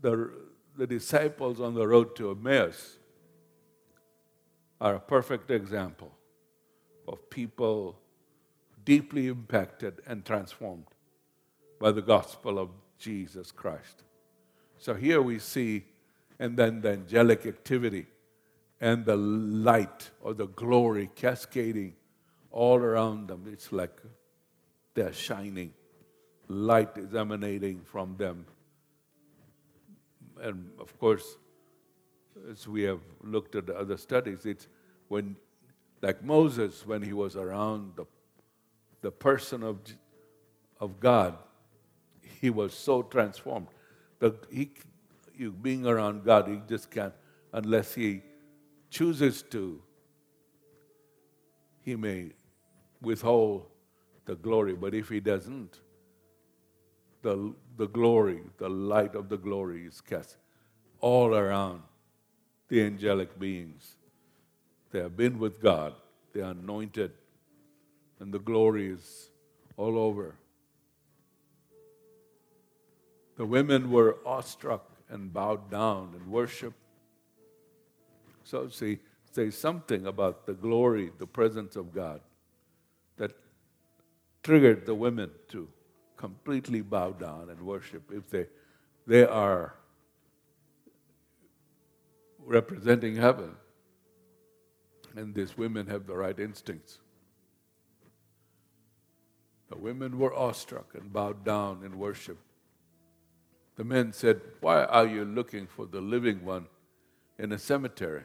the, 0.01 0.31
the 0.77 0.85
disciples 0.85 1.59
on 1.59 1.73
the 1.73 1.87
road 1.87 2.15
to 2.17 2.31
Emmaus 2.31 2.99
are 4.81 4.95
a 4.95 4.99
perfect 4.99 5.49
example 5.49 6.11
of 7.07 7.29
people 7.29 7.97
deeply 8.85 9.27
impacted 9.27 10.01
and 10.05 10.25
transformed 10.25 10.85
by 11.79 11.91
the 11.91 12.01
gospel 12.01 12.59
of 12.59 12.69
Jesus 12.97 13.51
Christ. 13.51 14.03
So 14.77 14.93
here 14.93 15.21
we 15.21 15.39
see, 15.39 15.85
and 16.39 16.57
then 16.57 16.81
the 16.81 16.91
angelic 16.91 17.45
activity 17.45 18.07
and 18.81 19.05
the 19.05 19.15
light 19.15 20.11
or 20.21 20.33
the 20.33 20.47
glory 20.47 21.09
cascading 21.15 21.95
all 22.51 22.77
around 22.77 23.27
them. 23.27 23.45
It's 23.51 23.71
like 23.71 24.01
they're 24.93 25.13
shining. 25.13 25.73
Light 26.47 26.97
is 26.97 27.15
emanating 27.15 27.81
from 27.81 28.15
them. 28.17 28.45
And 30.41 30.69
of 30.79 30.97
course, 30.99 31.37
as 32.51 32.67
we 32.67 32.83
have 32.83 32.99
looked 33.21 33.55
at 33.55 33.67
the 33.67 33.77
other 33.77 33.97
studies, 33.97 34.45
it's 34.45 34.67
when, 35.07 35.35
like 36.01 36.23
Moses, 36.23 36.85
when 36.85 37.01
he 37.01 37.13
was 37.13 37.35
around 37.35 37.93
the 37.95 38.05
the 39.03 39.11
person 39.11 39.61
of, 39.63 39.79
of 40.79 40.99
God, 40.99 41.37
he 42.41 42.49
was 42.49 42.73
so 42.73 43.03
transformed. 43.03 43.67
The, 44.19 44.33
he, 44.49 44.71
you 45.35 45.51
being 45.51 45.85
around 45.85 46.23
God, 46.23 46.47
he 46.47 46.61
just 46.67 46.89
can't, 46.89 47.13
unless 47.51 47.93
he 47.93 48.21
chooses 48.89 49.43
to, 49.51 49.81
he 51.81 51.97
may 51.97 52.31
withhold 53.01 53.65
the 54.23 54.35
glory. 54.35 54.73
But 54.73 54.93
if 54.93 55.09
he 55.09 55.19
doesn't, 55.19 55.81
the, 57.23 57.53
the 57.75 57.87
glory, 57.87 58.39
the 58.57 58.69
light 58.69 59.15
of 59.15 59.27
the 59.27 59.37
glory 59.37 59.85
is 59.85 59.99
cast 59.99 60.37
all 61.01 61.35
around 61.35 61.81
the 62.69 62.81
angelic 62.81 63.37
beings. 63.37 63.97
They 64.91 64.99
have 64.99 65.17
been 65.17 65.39
with 65.39 65.61
God, 65.61 65.93
they 66.33 66.39
are 66.39 66.51
anointed, 66.51 67.11
and 68.19 68.33
the 68.33 68.39
glory 68.39 68.89
is 68.89 69.29
all 69.77 69.97
over. 69.97 70.35
The 73.35 73.45
women 73.45 73.91
were 73.91 74.17
awestruck 74.25 74.89
and 75.09 75.33
bowed 75.33 75.69
down 75.71 76.13
and 76.15 76.27
worshiped. 76.27 76.77
So, 78.43 78.69
see, 78.69 78.99
say 79.31 79.49
something 79.49 80.05
about 80.05 80.45
the 80.45 80.53
glory, 80.53 81.11
the 81.17 81.27
presence 81.27 81.75
of 81.75 81.93
God 81.93 82.21
that 83.17 83.31
triggered 84.43 84.85
the 84.85 84.95
women 84.95 85.31
to 85.49 85.67
completely 86.17 86.81
bow 86.81 87.11
down 87.11 87.49
and 87.49 87.61
worship 87.61 88.11
if 88.11 88.29
they, 88.29 88.45
they 89.07 89.25
are 89.25 89.75
representing 92.39 93.15
heaven. 93.15 93.55
And 95.15 95.33
these 95.33 95.57
women 95.57 95.87
have 95.87 96.07
the 96.07 96.15
right 96.15 96.37
instincts. 96.39 96.99
The 99.73 99.79
women 99.79 100.19
were 100.19 100.31
awestruck 100.35 100.93
and 100.93 101.11
bowed 101.11 101.43
down 101.43 101.81
in 101.83 101.97
worship. 101.97 102.37
The 103.75 103.83
men 103.83 104.13
said, 104.13 104.39
Why 104.61 104.83
are 104.83 105.07
you 105.07 105.25
looking 105.25 105.65
for 105.65 105.87
the 105.87 105.99
living 105.99 106.45
one 106.45 106.67
in 107.39 107.51
a 107.51 107.57
cemetery? 107.57 108.21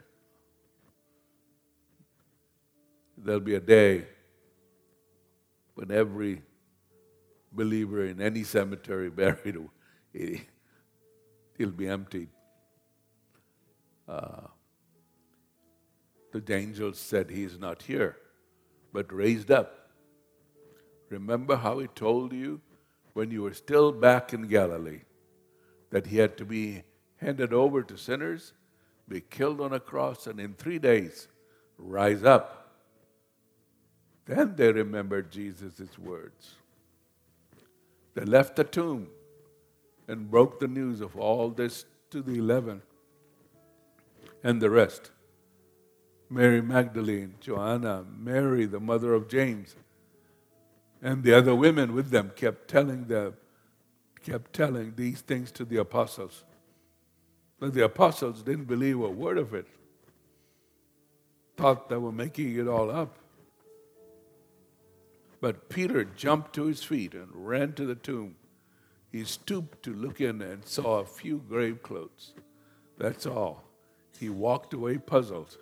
There'll 3.17 3.41
be 3.41 3.55
a 3.55 3.61
day 3.61 4.05
when 5.75 5.91
every 5.91 6.43
believer 7.51 8.05
in 8.05 8.21
any 8.21 8.45
cemetery 8.45 9.09
buried, 9.23 9.57
will 11.59 11.71
be 11.71 11.89
emptied. 11.89 12.29
Uh, 14.07 14.49
the 16.31 16.55
angels 16.55 16.99
said, 16.99 17.31
He 17.31 17.45
is 17.45 17.59
not 17.59 17.85
here, 17.85 18.19
but 18.93 19.11
raised 19.11 19.51
up. 19.51 19.78
Remember 21.11 21.57
how 21.57 21.79
He 21.79 21.87
told 21.89 22.33
you 22.33 22.61
when 23.15 23.31
you 23.31 23.43
were 23.43 23.55
still 23.55 23.93
back 23.93 24.33
in 24.33 24.49
Galilee 24.49 25.03
that 25.91 26.07
He 26.07 26.19
had 26.19 26.37
to 26.39 26.45
be 26.45 26.83
handed 27.17 27.53
over 27.53 27.83
to 27.83 27.97
sinners, 27.97 28.53
be 29.09 29.21
killed 29.21 29.61
on 29.61 29.73
a 29.73 29.81
cross, 29.81 30.27
and 30.27 30.39
in 30.39 30.55
three 30.55 30.79
days 30.79 31.29
rise 31.79 32.23
up. 32.23 32.73
Then 34.27 34.55
they 34.57 34.71
remembered 34.71 35.31
Jesus' 35.31 35.99
words. 35.99 36.57
They 38.15 38.25
left 38.25 38.57
the 38.57 38.65
tomb 38.65 39.09
and 40.07 40.31
broke 40.31 40.61
the 40.61 40.69
news 40.69 41.01
of 41.01 41.17
all 41.17 41.51
this 41.51 41.87
to 42.11 42.21
the 42.21 42.39
eleven 42.39 42.83
and 44.43 44.61
the 44.61 44.71
rest. 44.71 45.11
Mary 46.31 46.61
Magdalene, 46.61 47.35
Joanna, 47.41 48.05
Mary, 48.19 48.67
the 48.67 48.81
mother 48.81 49.15
of 49.15 49.29
James, 49.29 49.75
and 51.03 51.23
the 51.23 51.35
other 51.35 51.55
women 51.55 51.95
with 51.95 52.11
them 52.11 52.33
kept 52.35 52.69
telling 52.69 53.07
them, 53.07 53.35
kept 54.25 54.53
telling 54.53 54.95
these 54.97 55.21
things 55.21 55.51
to 55.53 55.65
the 55.65 55.77
apostles. 55.77 56.45
But 57.61 57.75
the 57.75 57.85
apostles 57.85 58.43
didn't 58.43 58.67
believe 58.67 59.01
a 59.01 59.09
word 59.09 59.39
of 59.39 59.55
it. 59.55 59.67
Thought 61.57 61.89
they 61.89 61.97
were 61.97 62.13
making 62.13 62.57
it 62.57 62.69
all 62.69 62.91
up. 62.91 63.17
But 65.41 65.69
Peter 65.69 66.05
jumped 66.05 66.55
to 66.55 66.65
his 66.65 66.83
feet 66.83 67.15
and 67.15 67.29
ran 67.33 67.73
to 67.75 67.87
the 67.87 67.95
tomb. 67.95 68.37
He 69.11 69.25
stooped 69.25 69.83
to 69.85 69.95
look 69.95 70.21
in 70.21 70.43
and 70.43 70.65
saw 70.65 70.99
a 70.99 71.05
few 71.05 71.39
grave 71.49 71.83
clothes. 71.83 72.35
That's 72.99 73.27
all. 73.27 73.65
He 74.19 74.29
walked 74.29 74.75
away 74.75 74.99
puzzled. 74.99 75.57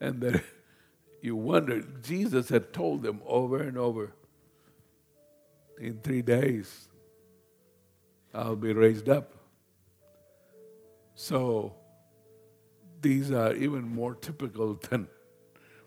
And 0.00 0.20
then 0.20 0.42
you 1.20 1.36
wonder, 1.36 1.82
Jesus 2.02 2.48
had 2.48 2.72
told 2.72 3.02
them 3.02 3.20
over 3.26 3.58
and 3.58 3.76
over 3.76 4.12
in 5.80 5.98
three 5.98 6.22
days, 6.22 6.88
I'll 8.34 8.56
be 8.56 8.72
raised 8.72 9.08
up. 9.08 9.32
So 11.14 11.74
these 13.00 13.30
are 13.32 13.54
even 13.54 13.88
more 13.88 14.14
typical 14.14 14.74
than 14.74 15.08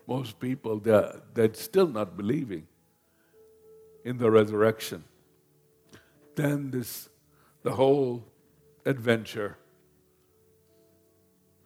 most 0.06 0.38
people 0.40 0.78
that, 0.80 1.34
that's 1.34 1.60
still 1.60 1.86
not 1.86 2.16
believing 2.16 2.66
in 4.04 4.18
the 4.18 4.30
resurrection. 4.30 5.04
Then 6.34 6.70
this 6.70 7.08
the 7.62 7.72
whole 7.72 8.24
adventure 8.84 9.56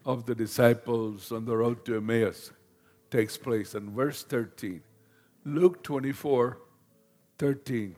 of 0.05 0.27
the 0.27 0.35
disciples 0.35 1.33
on 1.33 1.45
the 1.47 1.57
road 1.57 1.85
to 1.87 1.97
Emmaus 1.97 2.53
takes 3.17 3.39
place. 3.39 3.75
in 3.75 3.95
verse 3.95 4.23
13, 4.25 4.83
Luke 5.47 5.83
24 5.83 6.59
13. 7.39 7.97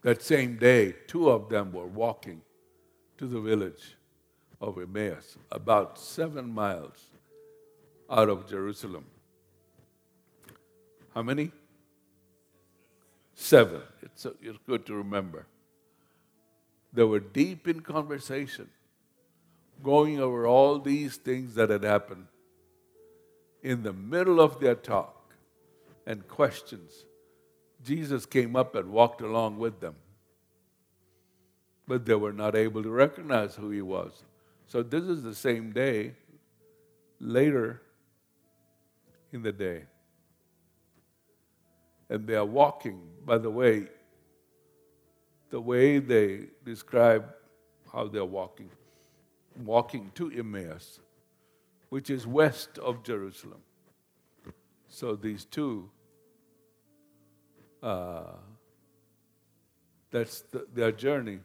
That 0.00 0.22
same 0.22 0.56
day, 0.56 0.94
two 1.06 1.28
of 1.28 1.50
them 1.50 1.72
were 1.72 1.86
walking 1.86 2.40
to 3.18 3.26
the 3.26 3.38
village 3.38 3.96
of 4.62 4.78
Emmaus, 4.78 5.36
about 5.50 5.98
seven 5.98 6.52
miles 6.52 7.06
out 8.10 8.30
of 8.30 8.48
Jerusalem. 8.48 9.04
How 11.14 11.22
many? 11.22 11.52
Seven. 13.34 13.82
It's, 14.00 14.26
it's 14.40 14.58
good 14.66 14.86
to 14.86 14.94
remember. 14.94 15.46
They 16.94 17.04
were 17.04 17.20
deep 17.20 17.68
in 17.68 17.80
conversation 17.80 18.70
going 19.82 20.18
over 20.18 20.46
all 20.46 20.78
these 20.78 21.16
things 21.16 21.54
that 21.56 21.68
had 21.68 21.82
happened. 21.82 22.26
In 23.62 23.82
the 23.82 23.92
middle 23.92 24.40
of 24.40 24.60
their 24.60 24.74
talk 24.74 25.34
and 26.06 26.26
questions, 26.26 27.04
Jesus 27.84 28.26
came 28.26 28.56
up 28.56 28.74
and 28.74 28.90
walked 28.90 29.20
along 29.20 29.58
with 29.58 29.80
them. 29.80 29.94
But 31.86 32.06
they 32.06 32.14
were 32.14 32.32
not 32.32 32.56
able 32.56 32.82
to 32.82 32.90
recognize 32.90 33.54
who 33.54 33.70
he 33.70 33.82
was. 33.82 34.22
So, 34.66 34.82
this 34.82 35.04
is 35.04 35.22
the 35.22 35.34
same 35.34 35.72
day, 35.72 36.14
later 37.20 37.82
in 39.32 39.42
the 39.42 39.52
day. 39.52 39.84
And 42.08 42.26
they 42.26 42.34
are 42.34 42.44
walking, 42.44 43.00
by 43.24 43.38
the 43.38 43.50
way, 43.50 43.88
the 45.50 45.60
way 45.60 45.98
they 45.98 46.46
describe 46.64 47.26
how 47.92 48.08
they're 48.08 48.24
walking 48.24 48.70
walking 49.56 50.10
to 50.14 50.30
Emmaus, 50.30 51.00
which 51.92 52.08
is 52.08 52.26
west 52.26 52.78
of 52.78 53.02
Jerusalem. 53.02 53.60
So 54.88 55.14
these 55.14 55.44
two, 55.44 55.90
uh, 57.82 58.32
that's 60.10 60.40
the, 60.40 60.66
their 60.72 60.90
journey. 60.90 61.40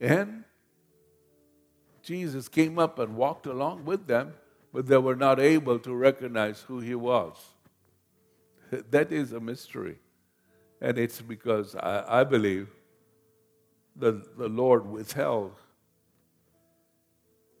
And 0.00 0.44
Jesus 2.02 2.48
came 2.48 2.78
up 2.78 2.98
and 2.98 3.14
walked 3.14 3.44
along 3.44 3.84
with 3.84 4.06
them, 4.06 4.32
but 4.72 4.86
they 4.86 4.96
were 4.96 5.14
not 5.14 5.38
able 5.38 5.78
to 5.80 5.94
recognize 5.94 6.62
who 6.62 6.80
he 6.80 6.94
was. 6.94 7.36
That 8.90 9.12
is 9.12 9.34
a 9.34 9.40
mystery. 9.40 9.98
And 10.80 10.96
it's 10.96 11.20
because 11.20 11.76
I, 11.76 12.20
I 12.20 12.24
believe 12.24 12.70
the, 13.94 14.24
the 14.38 14.48
Lord 14.48 14.86
withheld. 14.86 15.52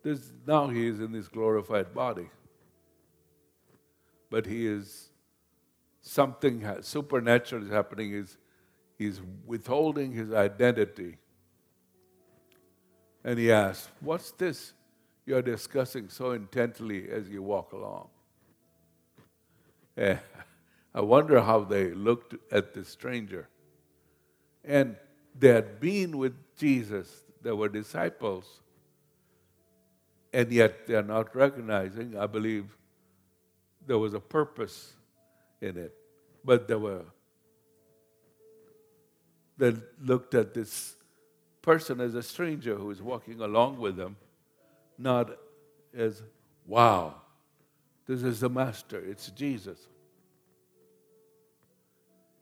This, 0.02 0.32
now 0.46 0.68
he 0.68 0.86
is 0.86 1.00
in 1.00 1.12
this 1.12 1.28
glorified 1.28 1.94
body. 1.94 2.28
But 4.30 4.46
he 4.46 4.66
is, 4.66 5.10
something 6.00 6.66
supernatural 6.80 7.64
is 7.64 7.70
happening. 7.70 8.12
He's, 8.12 8.36
he's 8.98 9.20
withholding 9.46 10.12
his 10.12 10.32
identity. 10.32 11.18
And 13.24 13.38
he 13.38 13.52
asks, 13.52 13.88
What's 14.00 14.32
this 14.32 14.72
you're 15.24 15.42
discussing 15.42 16.08
so 16.08 16.32
intently 16.32 17.08
as 17.08 17.28
you 17.28 17.42
walk 17.42 17.72
along? 17.72 18.08
Eh, 19.96 20.16
I 20.94 21.00
wonder 21.00 21.40
how 21.40 21.60
they 21.60 21.92
looked 21.92 22.34
at 22.52 22.74
the 22.74 22.84
stranger. 22.84 23.48
And 24.64 24.96
they 25.38 25.48
had 25.48 25.80
been 25.80 26.18
with 26.18 26.34
Jesus, 26.56 27.24
they 27.40 27.52
were 27.52 27.68
disciples, 27.68 28.60
and 30.32 30.50
yet 30.50 30.86
they 30.86 30.94
are 30.94 31.02
not 31.02 31.34
recognizing, 31.36 32.16
I 32.16 32.26
believe, 32.26 32.76
there 33.86 33.98
was 33.98 34.14
a 34.14 34.20
purpose 34.20 34.94
in 35.60 35.76
it. 35.76 35.94
But 36.44 36.66
they 36.68 36.74
were, 36.74 37.04
they 39.58 39.74
looked 40.02 40.34
at 40.34 40.54
this 40.54 40.96
person 41.60 42.00
as 42.00 42.14
a 42.14 42.22
stranger 42.22 42.74
who 42.74 42.90
is 42.90 43.02
walking 43.02 43.40
along 43.40 43.78
with 43.78 43.96
them, 43.96 44.16
not 44.98 45.30
as, 45.94 46.22
wow, 46.66 47.14
this 48.06 48.22
is 48.22 48.40
the 48.40 48.48
Master, 48.48 48.98
it's 48.98 49.30
Jesus. 49.30 49.78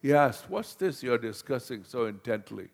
He 0.00 0.14
asked, 0.14 0.48
What's 0.48 0.74
this 0.74 1.02
you're 1.02 1.18
discussing 1.18 1.84
so 1.84 2.06
intently? 2.06 2.68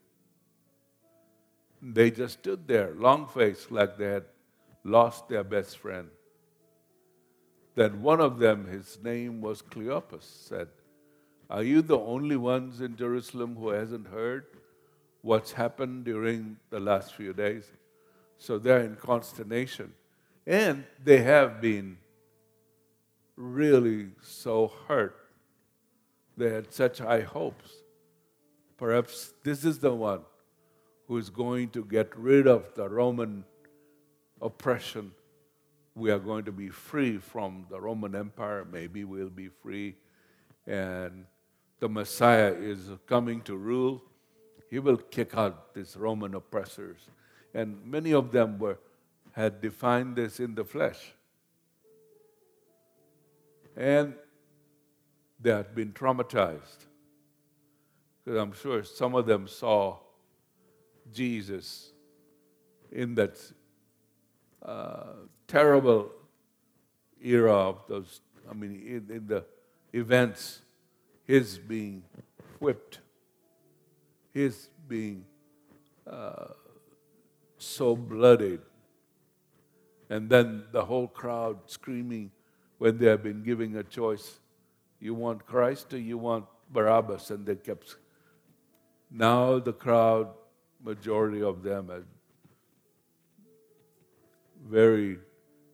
They 1.82 2.10
just 2.10 2.34
stood 2.34 2.68
there, 2.68 2.94
long 2.96 3.26
faced, 3.26 3.72
like 3.72 3.96
they 3.96 4.06
had 4.06 4.24
lost 4.86 5.28
their 5.28 5.44
best 5.44 5.78
friend. 5.78 6.08
Then 7.74 8.02
one 8.02 8.20
of 8.20 8.38
them, 8.38 8.66
his 8.66 8.98
name 9.02 9.40
was 9.40 9.60
Cleopas, 9.60 10.22
said, 10.22 10.68
Are 11.50 11.62
you 11.62 11.82
the 11.82 11.98
only 11.98 12.36
ones 12.36 12.80
in 12.80 12.96
Jerusalem 12.96 13.56
who 13.56 13.68
hasn't 13.68 14.08
heard 14.08 14.46
what's 15.20 15.52
happened 15.52 16.04
during 16.04 16.56
the 16.70 16.80
last 16.80 17.14
few 17.14 17.32
days? 17.32 17.64
So 18.38 18.58
they're 18.58 18.80
in 18.80 18.96
consternation. 18.96 19.92
And 20.46 20.84
they 21.02 21.22
have 21.22 21.60
been 21.60 21.98
really 23.36 24.10
so 24.22 24.72
hurt. 24.88 25.16
They 26.36 26.50
had 26.50 26.72
such 26.72 26.98
high 26.98 27.22
hopes. 27.22 27.70
Perhaps 28.76 29.34
this 29.42 29.64
is 29.64 29.78
the 29.78 29.94
one 29.94 30.20
who 31.08 31.16
is 31.18 31.30
going 31.30 31.70
to 31.70 31.84
get 31.84 32.16
rid 32.16 32.46
of 32.46 32.74
the 32.74 32.88
Roman 32.88 33.44
oppression. 34.40 35.12
We 35.94 36.10
are 36.10 36.18
going 36.18 36.44
to 36.44 36.52
be 36.52 36.68
free 36.68 37.18
from 37.18 37.66
the 37.70 37.80
Roman 37.80 38.14
Empire. 38.14 38.66
Maybe 38.70 39.04
we'll 39.04 39.30
be 39.30 39.48
free. 39.48 39.96
And 40.66 41.24
the 41.80 41.88
Messiah 41.88 42.52
is 42.52 42.90
coming 43.06 43.40
to 43.42 43.56
rule. 43.56 44.02
He 44.68 44.78
will 44.78 44.96
kick 44.96 45.34
out 45.36 45.74
these 45.74 45.96
Roman 45.96 46.34
oppressors. 46.34 46.98
And 47.54 47.84
many 47.84 48.12
of 48.12 48.32
them 48.32 48.58
were, 48.58 48.78
had 49.32 49.60
defined 49.60 50.16
this 50.16 50.40
in 50.40 50.54
the 50.54 50.64
flesh. 50.64 51.12
And 53.76 54.14
they 55.40 55.50
had 55.50 55.74
been 55.74 55.92
traumatized. 55.92 56.86
Because 58.24 58.40
I'm 58.40 58.52
sure 58.52 58.82
some 58.82 59.14
of 59.14 59.26
them 59.26 59.46
saw 59.46 59.98
Jesus 61.12 61.92
in 62.90 63.14
that 63.14 63.38
uh, 64.66 65.14
terrible 65.46 66.10
era 67.22 67.54
of 67.54 67.78
those, 67.88 68.20
I 68.50 68.54
mean, 68.54 68.82
in, 68.86 69.16
in 69.16 69.26
the 69.26 69.44
events, 69.92 70.60
his 71.24 71.56
being 71.58 72.02
whipped, 72.58 73.00
his 74.34 74.68
being 74.88 75.24
uh, 76.06 76.48
so 77.58 77.96
bloodied, 77.96 78.60
and 80.10 80.28
then 80.28 80.64
the 80.72 80.84
whole 80.84 81.08
crowd 81.08 81.58
screaming 81.66 82.30
when 82.78 82.98
they 82.98 83.06
have 83.06 83.22
been 83.22 83.42
giving 83.42 83.76
a 83.76 83.82
choice 83.82 84.40
you 85.00 85.14
want 85.14 85.46
Christ 85.46 85.92
or 85.94 85.98
you 85.98 86.18
want 86.18 86.46
Barabbas? 86.70 87.30
And 87.30 87.46
they 87.46 87.56
kept. 87.56 87.96
Now 89.10 89.58
the 89.58 89.72
crowd 89.72 90.28
majority 90.82 91.42
of 91.42 91.62
them 91.62 91.90
very 94.68 95.18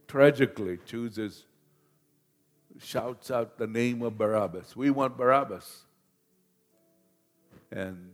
tragically 0.07 0.78
chooses, 0.85 1.44
shouts 2.78 3.31
out 3.31 3.59
the 3.59 3.66
name 3.66 4.02
of 4.02 4.18
Barabbas. 4.18 4.76
We 4.76 4.90
want 4.90 5.16
Barabbas. 5.16 5.85
And 7.70 8.11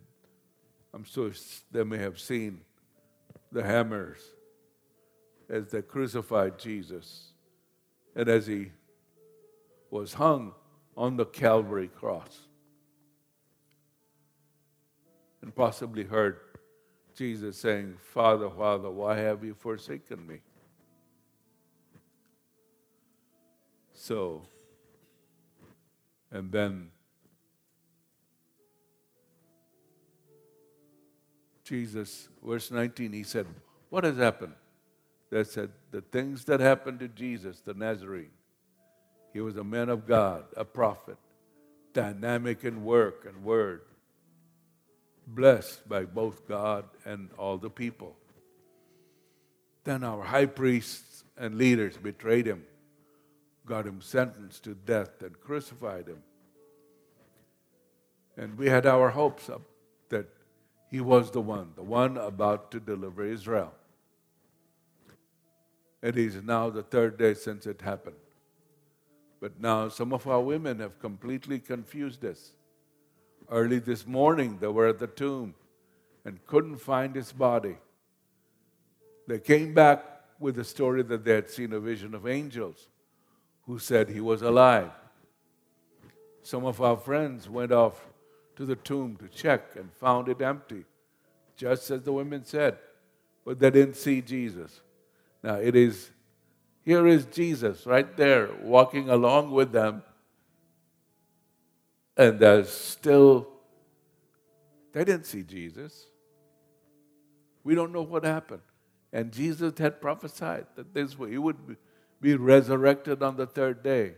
I'm 0.94 1.04
sure 1.04 1.32
they 1.72 1.84
may 1.84 1.98
have 1.98 2.18
seen 2.18 2.60
the 3.50 3.62
hammers 3.62 4.18
as 5.48 5.70
they 5.70 5.82
crucified 5.82 6.58
Jesus 6.58 7.32
and 8.14 8.28
as 8.28 8.46
he 8.46 8.70
was 9.90 10.14
hung 10.14 10.52
on 10.96 11.16
the 11.16 11.24
Calvary 11.24 11.88
cross. 11.88 12.40
And 15.42 15.54
possibly 15.54 16.04
heard 16.04 16.40
Jesus 17.16 17.56
saying, 17.56 17.96
Father, 18.12 18.50
Father, 18.50 18.90
why 18.90 19.16
have 19.16 19.42
you 19.42 19.54
forsaken 19.54 20.26
me? 20.26 20.40
So, 24.08 24.40
and 26.30 26.50
then 26.50 26.88
Jesus, 31.62 32.30
verse 32.42 32.70
19, 32.70 33.12
he 33.12 33.22
said, 33.22 33.44
What 33.90 34.04
has 34.04 34.16
happened? 34.16 34.54
They 35.28 35.44
said, 35.44 35.72
The 35.90 36.00
things 36.00 36.46
that 36.46 36.58
happened 36.58 37.00
to 37.00 37.08
Jesus, 37.08 37.60
the 37.60 37.74
Nazarene. 37.74 38.30
He 39.34 39.42
was 39.42 39.58
a 39.58 39.64
man 39.64 39.90
of 39.90 40.06
God, 40.06 40.44
a 40.56 40.64
prophet, 40.64 41.18
dynamic 41.92 42.64
in 42.64 42.86
work 42.86 43.26
and 43.28 43.44
word 43.44 43.82
blessed 45.26 45.86
by 45.86 46.06
both 46.06 46.48
God 46.48 46.86
and 47.04 47.28
all 47.36 47.58
the 47.58 47.68
people. 47.68 48.16
Then 49.84 50.02
our 50.02 50.22
high 50.22 50.46
priests 50.46 51.24
and 51.36 51.56
leaders 51.56 51.98
betrayed 51.98 52.46
him, 52.46 52.64
got 53.68 53.86
him 53.86 54.00
sentenced 54.00 54.64
to 54.64 54.74
death, 54.74 55.22
and 55.22 55.38
crucified 55.40 56.08
him. 56.08 56.22
And 58.36 58.56
we 58.56 58.68
had 58.68 58.86
our 58.86 59.10
hopes 59.10 59.50
up 59.50 59.62
that 60.08 60.26
he 60.90 61.00
was 61.00 61.30
the 61.30 61.40
one, 61.40 61.72
the 61.76 61.82
one 61.82 62.16
about 62.16 62.70
to 62.70 62.80
deliver 62.80 63.24
Israel. 63.24 63.74
It 66.00 66.16
is 66.16 66.42
now 66.42 66.70
the 66.70 66.82
third 66.82 67.18
day 67.18 67.34
since 67.34 67.66
it 67.66 67.82
happened. 67.82 68.16
But 69.40 69.60
now 69.60 69.88
some 69.88 70.12
of 70.12 70.26
our 70.26 70.40
women 70.40 70.78
have 70.78 70.98
completely 70.98 71.58
confused 71.58 72.24
us. 72.24 72.52
Early 73.50 73.78
this 73.78 74.06
morning, 74.06 74.58
they 74.60 74.68
were 74.68 74.88
at 74.88 74.98
the 74.98 75.06
tomb 75.06 75.54
and 76.24 76.44
couldn't 76.46 76.78
find 76.78 77.14
his 77.14 77.32
body. 77.32 77.76
They 79.26 79.38
came 79.38 79.74
back 79.74 80.04
with 80.38 80.56
the 80.56 80.64
story 80.64 81.02
that 81.02 81.24
they 81.24 81.34
had 81.34 81.50
seen 81.50 81.72
a 81.72 81.80
vision 81.80 82.14
of 82.14 82.26
angels 82.26 82.88
who 83.68 83.78
said 83.78 84.08
he 84.08 84.20
was 84.20 84.40
alive. 84.40 84.90
Some 86.42 86.64
of 86.64 86.80
our 86.80 86.96
friends 86.96 87.48
went 87.50 87.70
off 87.70 88.08
to 88.56 88.64
the 88.64 88.76
tomb 88.76 89.16
to 89.16 89.28
check 89.28 89.76
and 89.76 89.92
found 89.92 90.28
it 90.28 90.40
empty, 90.40 90.86
just 91.54 91.90
as 91.90 92.02
the 92.02 92.12
women 92.12 92.44
said, 92.44 92.78
but 93.44 93.58
they 93.60 93.70
didn't 93.70 93.96
see 93.96 94.22
Jesus. 94.22 94.80
Now, 95.42 95.56
it 95.56 95.76
is 95.76 96.10
here 96.82 97.06
is 97.06 97.26
Jesus 97.26 97.84
right 97.84 98.16
there 98.16 98.48
walking 98.62 99.10
along 99.10 99.50
with 99.50 99.72
them 99.72 100.02
and 102.16 102.40
there's 102.40 102.70
still, 102.70 103.48
they 104.92 105.04
didn't 105.04 105.26
see 105.26 105.42
Jesus. 105.42 106.06
We 107.62 107.74
don't 107.74 107.92
know 107.92 108.02
what 108.02 108.24
happened. 108.24 108.62
And 109.12 109.30
Jesus 109.30 109.74
had 109.78 110.00
prophesied 110.00 110.66
that 110.74 110.94
this 110.94 111.18
way 111.18 111.32
he 111.32 111.38
would 111.38 111.76
be 112.20 112.34
resurrected 112.34 113.22
on 113.22 113.36
the 113.36 113.46
third 113.46 113.82
day. 113.82 114.14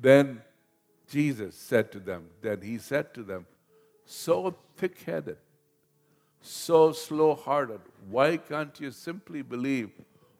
Then 0.00 0.42
Jesus 1.08 1.54
said 1.54 1.92
to 1.92 2.00
them, 2.00 2.24
then 2.40 2.62
he 2.62 2.78
said 2.78 3.14
to 3.14 3.22
them, 3.22 3.46
so 4.04 4.56
thick 4.76 4.98
headed, 5.02 5.36
so 6.40 6.92
slow 6.92 7.34
hearted, 7.34 7.80
why 8.10 8.36
can't 8.36 8.78
you 8.80 8.90
simply 8.90 9.42
believe 9.42 9.90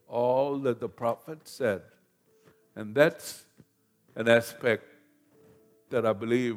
all 0.08 0.58
that 0.58 0.80
the 0.80 0.88
prophet 0.88 1.46
said? 1.46 1.82
And 2.74 2.94
that's 2.94 3.44
an 4.16 4.28
aspect 4.28 4.84
that 5.90 6.06
I 6.06 6.12
believe 6.12 6.56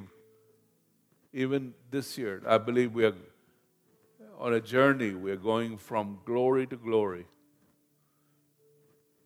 even 1.33 1.73
this 1.91 2.17
year, 2.17 2.41
I 2.47 2.57
believe 2.57 2.93
we 2.93 3.05
are 3.05 3.13
on 4.39 4.53
a 4.53 4.61
journey. 4.61 5.13
We 5.13 5.31
are 5.31 5.37
going 5.37 5.77
from 5.77 6.19
glory 6.25 6.65
to 6.67 6.77
glory. 6.77 7.25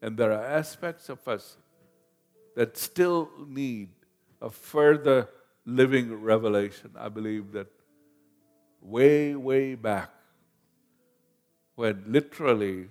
And 0.02 0.18
there 0.18 0.32
are 0.32 0.44
aspects 0.44 1.10
of 1.10 1.28
us 1.28 1.58
that 2.56 2.78
still 2.78 3.30
need 3.48 3.90
a 4.42 4.50
further 4.50 5.30
living 5.66 6.22
revelation. 6.22 6.92
I 6.98 7.10
believe 7.10 7.52
that 7.52 7.68
way, 8.82 9.36
way 9.36 9.76
back, 9.76 10.10
when 11.76 12.04
literally 12.08 12.90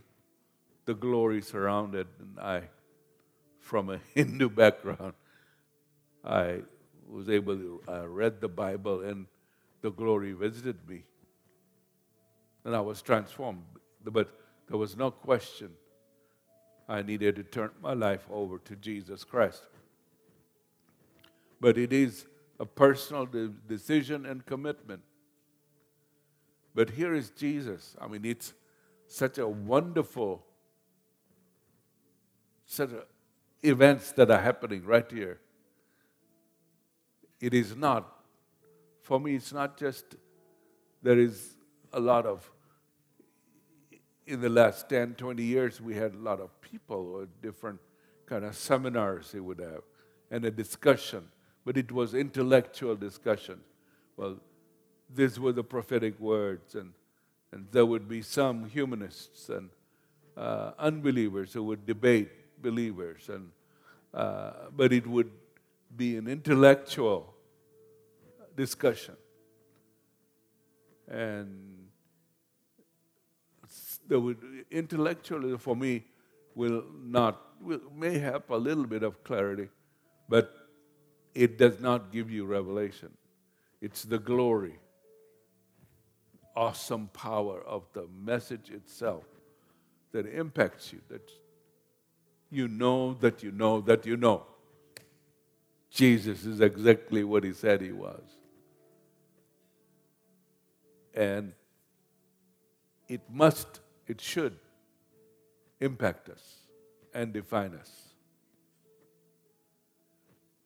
the 0.85 0.95
glory 0.95 1.43
surrounded, 1.43 2.07
and 2.19 2.39
I, 2.41 2.63
from 3.61 3.91
a 3.91 3.99
Hindu 4.15 4.49
background, 4.51 5.15
I 6.25 6.61
was 7.07 7.29
able 7.29 7.57
to 7.57 7.83
I 7.89 8.01
read 8.01 8.41
the 8.41 8.49
Bible 8.49 9.03
and 9.03 9.27
the 9.81 9.91
glory 9.91 10.33
visited 10.33 10.77
me. 10.89 11.05
And 12.65 12.75
I 12.77 12.81
was 12.81 13.01
transformed. 13.01 13.63
But 14.05 14.29
there 14.69 14.77
was 14.77 14.97
no 14.97 15.11
question 15.11 15.71
I 16.89 17.03
needed 17.03 17.37
to 17.37 17.43
turn 17.43 17.71
my 17.83 17.93
life 17.93 18.27
over 18.31 18.59
to 18.59 18.77
Jesus 18.77 19.23
Christ. 19.25 19.63
But 21.61 21.77
it 21.77 21.93
is 21.93 22.27
a 22.59 22.65
personal 22.65 23.27
de- 23.27 23.49
decision 23.49 24.25
and 24.25 24.45
commitment. 24.47 25.03
But 26.75 26.91
here 26.91 27.15
is 27.15 27.31
Jesus. 27.31 27.97
I 28.01 28.09
mean, 28.09 28.25
it's 28.25 28.55
such 29.07 29.39
a 29.39 29.47
wonderful 29.47 30.45
set 32.65 32.91
of 32.91 33.05
events 33.63 34.13
that 34.13 34.31
are 34.31 34.41
happening 34.41 34.85
right 34.85 35.11
here. 35.11 35.41
It 37.41 37.55
is 37.55 37.77
not, 37.77 38.07
for 39.03 39.19
me, 39.21 39.35
it's 39.35 39.53
not 39.53 39.77
just 39.77 40.17
there 41.03 41.19
is 41.19 41.57
a 41.93 42.01
lot 42.01 42.27
of, 42.27 42.51
in 44.27 44.41
the 44.41 44.49
last 44.49 44.89
10, 44.89 45.15
20 45.15 45.43
years, 45.43 45.81
we 45.81 45.95
had 45.95 46.15
a 46.15 46.19
lot 46.19 46.41
of 46.41 46.58
people 46.71 47.13
or 47.15 47.29
different 47.43 47.81
kind 48.27 48.45
of 48.45 48.55
seminars 48.55 49.33
they 49.33 49.41
would 49.41 49.61
have 49.61 49.83
and 50.31 50.45
a 50.45 50.51
discussion, 50.51 51.25
but 51.65 51.77
it 51.77 51.91
was 51.91 52.15
intellectual 52.15 52.95
discussion. 52.95 53.61
Well, 54.17 54.37
these 55.15 55.41
were 55.41 55.53
the 55.53 55.65
prophetic 55.65 56.21
words, 56.21 56.75
and, 56.75 56.93
and 57.53 57.67
there 57.73 57.87
would 57.87 58.09
be 58.09 58.21
some 58.21 58.69
humanists 58.69 59.49
and 59.49 59.71
uh, 60.37 60.73
unbelievers 60.79 61.55
who 61.55 61.63
would 61.65 61.87
debate 61.87 62.31
believers, 62.63 63.29
and, 63.29 63.51
uh, 64.13 64.53
but 64.77 64.93
it 64.93 65.07
would 65.07 65.31
be 65.97 66.17
an 66.17 66.29
intellectual 66.29 67.35
discussion. 68.55 69.17
And 71.09 71.89
there 74.07 74.21
would 74.21 74.39
intellectually, 74.71 75.57
for 75.57 75.75
me, 75.75 76.05
will 76.59 76.83
not 77.05 77.41
will, 77.63 77.81
may 77.97 78.19
have 78.19 78.43
a 78.51 78.57
little 78.57 78.85
bit 78.85 79.05
of 79.05 79.23
clarity, 79.23 79.69
but 80.29 80.53
it 81.33 81.57
does 81.57 81.79
not 81.81 82.11
give 82.11 82.33
you 82.33 82.45
revelation. 82.45 83.11
It's 83.81 84.03
the 84.03 84.19
glory, 84.19 84.77
awesome 86.57 87.11
power 87.13 87.63
of 87.63 87.85
the 87.93 88.09
message 88.25 88.71
itself 88.71 89.23
that 90.11 90.27
impacts 90.27 90.93
you, 90.93 91.01
that 91.09 91.31
you 92.51 92.67
know 92.67 93.15
that 93.21 93.45
you 93.45 93.53
know 93.53 93.81
that 93.83 94.05
you 94.05 94.17
know. 94.17 94.43
Jesus 95.91 96.45
is 96.45 96.61
exactly 96.61 97.23
what 97.23 97.45
he 97.45 97.53
said 97.53 97.81
he 97.81 97.93
was. 97.93 98.23
And 101.15 101.53
it 103.09 103.21
must, 103.31 103.81
it 104.09 104.21
should 104.21 104.57
impact 105.81 106.29
us 106.29 106.43
and 107.15 107.33
define 107.33 107.75
us. 107.75 107.91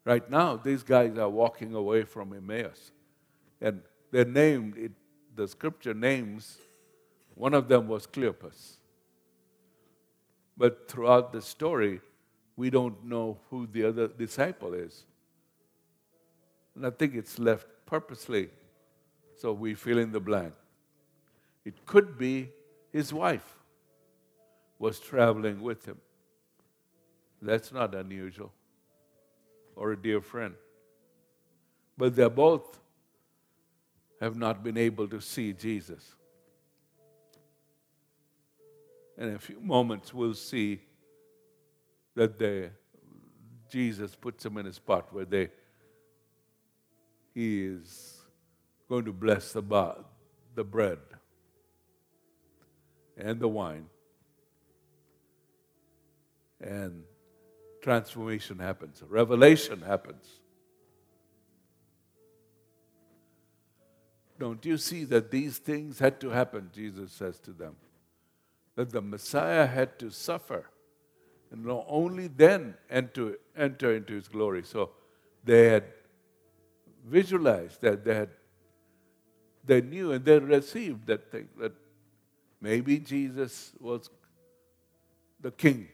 Right 0.04 0.28
now, 0.28 0.56
these 0.56 0.82
guys 0.82 1.16
are 1.16 1.28
walking 1.28 1.74
away 1.74 2.02
from 2.04 2.32
Emmaus. 2.32 2.90
And 3.60 3.82
they're 4.10 4.24
named, 4.24 4.76
it, 4.76 4.92
the 5.34 5.46
scripture 5.46 5.94
names, 5.94 6.58
one 7.34 7.54
of 7.54 7.68
them 7.68 7.86
was 7.86 8.06
Cleopas. 8.06 8.76
But 10.56 10.88
throughout 10.88 11.32
the 11.32 11.40
story, 11.40 12.00
we 12.56 12.68
don't 12.68 13.04
know 13.04 13.38
who 13.48 13.66
the 13.66 13.84
other 13.84 14.08
disciple 14.08 14.74
is. 14.74 15.04
And 16.74 16.86
I 16.86 16.90
think 16.90 17.14
it's 17.14 17.38
left 17.38 17.66
purposely 17.86 18.50
so 19.36 19.52
we 19.52 19.74
fill 19.74 19.98
in 19.98 20.12
the 20.12 20.20
blank. 20.20 20.54
It 21.64 21.86
could 21.86 22.18
be 22.18 22.50
his 22.92 23.12
wife 23.12 23.56
was 24.82 24.98
traveling 24.98 25.62
with 25.62 25.86
him. 25.86 25.96
That's 27.40 27.70
not 27.70 27.94
unusual. 27.94 28.52
Or 29.76 29.92
a 29.92 29.96
dear 29.96 30.20
friend. 30.20 30.54
But 31.96 32.16
they 32.16 32.28
both 32.28 32.80
have 34.20 34.36
not 34.36 34.64
been 34.64 34.76
able 34.76 35.06
to 35.06 35.20
see 35.20 35.52
Jesus. 35.52 36.16
In 39.16 39.36
a 39.36 39.38
few 39.38 39.60
moments, 39.60 40.12
we'll 40.12 40.34
see 40.34 40.80
that 42.16 42.36
they, 42.36 42.70
Jesus 43.70 44.16
puts 44.16 44.42
them 44.42 44.58
in 44.58 44.66
a 44.66 44.72
spot 44.72 45.06
where 45.12 45.24
they, 45.24 45.48
he 47.32 47.66
is 47.66 48.16
going 48.88 49.04
to 49.04 49.12
bless 49.12 49.52
the, 49.52 49.62
the 50.56 50.64
bread 50.64 50.98
and 53.16 53.38
the 53.38 53.46
wine. 53.46 53.86
And 56.62 57.02
transformation 57.82 58.58
happens, 58.58 59.02
revelation 59.08 59.82
happens. 59.82 60.24
Don't 64.38 64.64
you 64.64 64.76
see 64.76 65.04
that 65.04 65.30
these 65.30 65.58
things 65.58 65.98
had 65.98 66.20
to 66.20 66.30
happen? 66.30 66.70
Jesus 66.74 67.12
says 67.12 67.38
to 67.40 67.52
them. 67.52 67.76
That 68.74 68.90
the 68.90 69.02
Messiah 69.02 69.66
had 69.66 69.98
to 69.98 70.10
suffer 70.10 70.66
and 71.52 71.68
only 71.68 72.28
then 72.28 72.74
enter, 72.90 73.36
enter 73.56 73.94
into 73.94 74.14
his 74.14 74.26
glory. 74.26 74.62
So 74.64 74.90
they 75.44 75.68
had 75.68 75.84
visualized 77.06 77.82
that 77.82 78.04
they 78.04 78.14
had 78.14 78.30
they 79.64 79.80
knew 79.80 80.12
and 80.12 80.24
they 80.24 80.38
received 80.38 81.06
that 81.06 81.30
thing 81.30 81.48
that 81.58 81.72
maybe 82.60 82.98
Jesus 82.98 83.72
was 83.78 84.10
the 85.40 85.52
king 85.52 85.88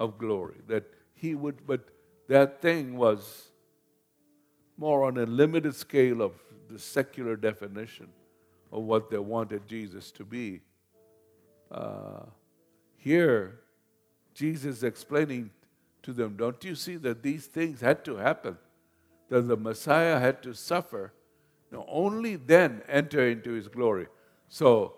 of 0.00 0.18
glory, 0.18 0.56
that 0.66 0.84
he 1.14 1.34
would, 1.34 1.66
but 1.66 1.82
that 2.26 2.62
thing 2.62 2.96
was 2.96 3.48
more 4.78 5.04
on 5.04 5.18
a 5.18 5.26
limited 5.26 5.74
scale 5.74 6.22
of 6.22 6.32
the 6.70 6.78
secular 6.78 7.36
definition 7.36 8.08
of 8.72 8.82
what 8.82 9.10
they 9.10 9.18
wanted 9.18 9.66
Jesus 9.68 10.10
to 10.12 10.24
be. 10.24 10.62
Uh, 11.70 12.22
here, 12.96 13.60
Jesus 14.34 14.82
explaining 14.82 15.50
to 16.02 16.14
them, 16.14 16.36
Don't 16.36 16.64
you 16.64 16.74
see 16.74 16.96
that 16.96 17.22
these 17.22 17.46
things 17.46 17.80
had 17.80 18.04
to 18.06 18.16
happen? 18.16 18.56
That 19.28 19.42
the 19.42 19.56
Messiah 19.56 20.18
had 20.18 20.42
to 20.44 20.54
suffer, 20.54 21.12
now 21.70 21.84
only 21.88 22.36
then 22.36 22.82
enter 22.88 23.28
into 23.28 23.52
his 23.52 23.68
glory. 23.68 24.06
So, 24.48 24.94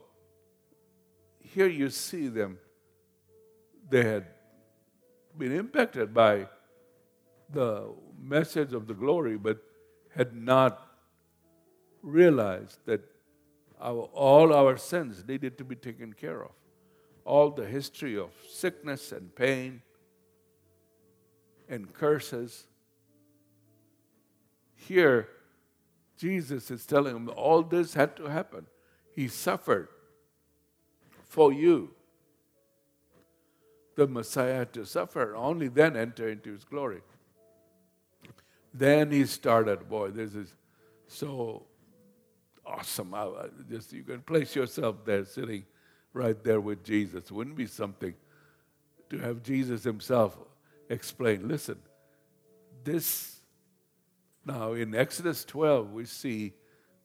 here 1.40 1.66
you 1.66 1.90
see 1.90 2.28
them, 2.28 2.58
they 3.90 4.04
had 4.04 4.26
been 5.38 5.52
impacted 5.52 6.12
by 6.12 6.48
the 7.50 7.92
message 8.20 8.72
of 8.72 8.86
the 8.86 8.94
glory, 8.94 9.36
but 9.36 9.62
had 10.14 10.34
not 10.34 10.88
realized 12.02 12.78
that 12.86 13.00
our, 13.80 14.08
all 14.12 14.52
our 14.52 14.76
sins 14.76 15.24
needed 15.26 15.58
to 15.58 15.64
be 15.64 15.74
taken 15.74 16.12
care 16.12 16.42
of. 16.42 16.52
All 17.24 17.50
the 17.50 17.66
history 17.66 18.18
of 18.18 18.30
sickness 18.48 19.12
and 19.12 19.34
pain 19.34 19.82
and 21.68 21.92
curses. 21.92 22.66
Here, 24.74 25.28
Jesus 26.18 26.70
is 26.70 26.84
telling 26.84 27.14
them 27.14 27.30
all 27.36 27.62
this 27.62 27.94
had 27.94 28.16
to 28.16 28.24
happen. 28.24 28.66
He 29.14 29.28
suffered 29.28 29.88
for 31.24 31.52
you 31.52 31.94
the 33.94 34.06
Messiah 34.06 34.64
to 34.66 34.84
suffer, 34.86 35.36
only 35.36 35.68
then 35.68 35.96
enter 35.96 36.28
into 36.28 36.52
his 36.52 36.64
glory. 36.64 37.02
Then 38.72 39.10
he 39.10 39.26
started, 39.26 39.88
boy, 39.88 40.10
this 40.10 40.34
is 40.34 40.54
so 41.06 41.66
awesome. 42.64 43.12
I, 43.14 43.28
just 43.70 43.92
you 43.92 44.02
can 44.02 44.22
place 44.22 44.56
yourself 44.56 45.04
there 45.04 45.24
sitting 45.24 45.64
right 46.12 46.42
there 46.42 46.60
with 46.60 46.82
Jesus. 46.82 47.30
Wouldn't 47.30 47.56
be 47.56 47.66
something 47.66 48.14
to 49.10 49.18
have 49.18 49.42
Jesus 49.42 49.84
himself 49.84 50.38
explain, 50.88 51.48
listen, 51.48 51.78
this 52.84 53.40
now 54.44 54.72
in 54.72 54.94
Exodus 54.94 55.44
12 55.44 55.92
we 55.92 56.04
see 56.04 56.52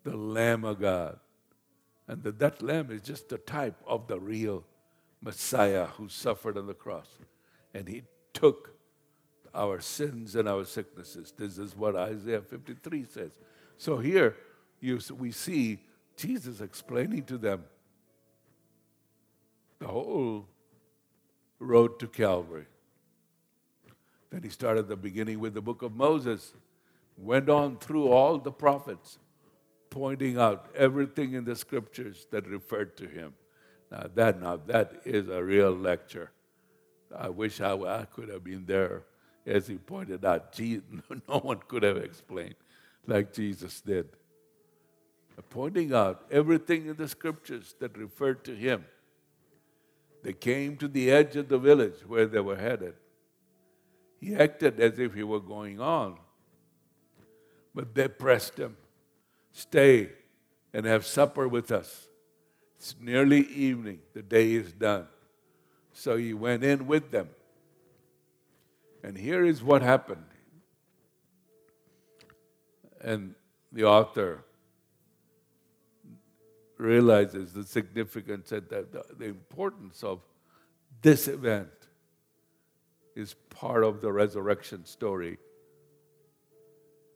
the 0.04 0.16
Lamb 0.16 0.64
of 0.64 0.80
God. 0.80 1.20
And 2.08 2.24
that, 2.24 2.40
that 2.40 2.62
lamb 2.62 2.90
is 2.92 3.02
just 3.02 3.32
a 3.34 3.38
type 3.38 3.76
of 3.86 4.08
the 4.08 4.20
real 4.20 4.64
Messiah 5.22 5.88
who 5.88 6.10
suffered 6.10 6.58
on 6.58 6.68
the 6.68 6.74
cross. 6.74 7.08
And 7.74 7.88
he 7.88 8.04
took 8.34 8.78
our 9.54 9.80
sins 9.80 10.36
and 10.36 10.48
our 10.48 10.66
sicknesses. 10.66 11.34
This 11.38 11.58
is 11.58 11.76
what 11.76 11.96
Isaiah 11.96 12.42
53 12.42 13.06
says. 13.06 13.32
So 13.78 13.98
here 13.98 14.36
you, 14.80 15.00
we 15.18 15.32
see 15.32 15.80
Jesus 16.16 16.62
explaining 16.62 17.24
to 17.24 17.38
them 17.38 17.64
the 19.80 19.88
whole 19.88 20.48
road 21.60 22.00
to 22.00 22.08
Calvary. 22.08 22.66
Then 24.30 24.44
he 24.44 24.50
started 24.50 24.88
the 24.88 24.96
beginning 24.96 25.40
with 25.40 25.54
the 25.54 25.62
book 25.62 25.82
of 25.82 25.96
Moses, 25.96 26.54
went 27.18 27.50
on 27.50 27.78
through 27.78 28.10
all 28.10 28.38
the 28.38 28.52
prophets, 28.52 29.18
pointing 29.90 30.38
out 30.38 30.68
everything 30.76 31.34
in 31.34 31.46
the 31.46 31.56
scriptures 31.56 32.28
that 32.32 32.48
referred 32.48 32.98
to 32.98 33.08
him. 33.08 33.34
Now 33.92 34.08
that 34.16 34.42
now 34.42 34.60
that 34.68 35.02
is 35.06 35.30
a 35.30 35.44
real 35.44 35.72
lecture. 35.72 36.32
I 37.16 37.30
wish 37.30 37.62
I, 37.62 37.74
I 37.74 38.06
could 38.06 38.30
have 38.30 38.44
been 38.44 38.66
there, 38.66 39.04
as 39.46 39.68
he 39.68 39.76
pointed 39.76 40.26
out. 40.26 40.52
Jesus, 40.60 40.84
no 41.28 41.40
one 41.40 41.60
could 41.68 41.84
have 41.84 41.98
explained 41.98 42.56
like 43.06 43.34
Jesus 43.34 43.80
did. 43.82 44.10
pointing 45.50 45.94
out 45.94 46.26
everything 46.30 46.88
in 46.88 46.96
the 46.98 47.08
scriptures 47.08 47.76
that 47.80 47.98
referred 47.98 48.44
to 48.44 48.56
him. 48.56 48.84
They 50.24 50.34
came 50.34 50.76
to 50.78 50.88
the 50.88 51.10
edge 51.12 51.36
of 51.38 51.48
the 51.48 51.58
village 51.58 52.06
where 52.06 52.26
they 52.26 52.42
were 52.42 52.58
headed. 52.58 52.96
He 54.20 54.36
acted 54.36 54.80
as 54.80 55.00
if 55.00 55.14
he 55.14 55.24
were 55.24 55.40
going 55.40 55.80
on, 55.80 56.18
but 57.74 57.96
they 57.96 58.08
pressed 58.08 58.58
him 58.58 58.76
Stay 59.58 60.10
and 60.72 60.86
have 60.86 61.04
supper 61.04 61.48
with 61.48 61.72
us. 61.72 62.07
It's 62.78 62.96
nearly 63.00 63.42
evening, 63.42 64.00
the 64.14 64.22
day 64.22 64.54
is 64.54 64.72
done. 64.72 65.08
So 65.94 66.16
he 66.16 66.34
went 66.34 66.64
in 66.64 66.88
with 66.88 67.12
them. 67.12 67.30
And 69.04 69.18
here 69.18 69.44
is 69.44 69.64
what 69.64 69.82
happened. 69.82 70.26
And 73.02 73.36
the 73.72 73.86
author 73.86 74.44
realizes 76.78 77.54
the 77.54 77.64
significance 77.64 78.52
and 78.52 78.68
the, 78.70 79.04
the, 79.18 79.26
importance 79.26 80.04
of 80.04 80.20
this 81.02 81.28
event 81.28 81.70
is 83.16 83.34
part 83.50 83.84
of 83.84 84.02
the 84.02 84.12
resurrection 84.12 84.86
story. 84.86 85.40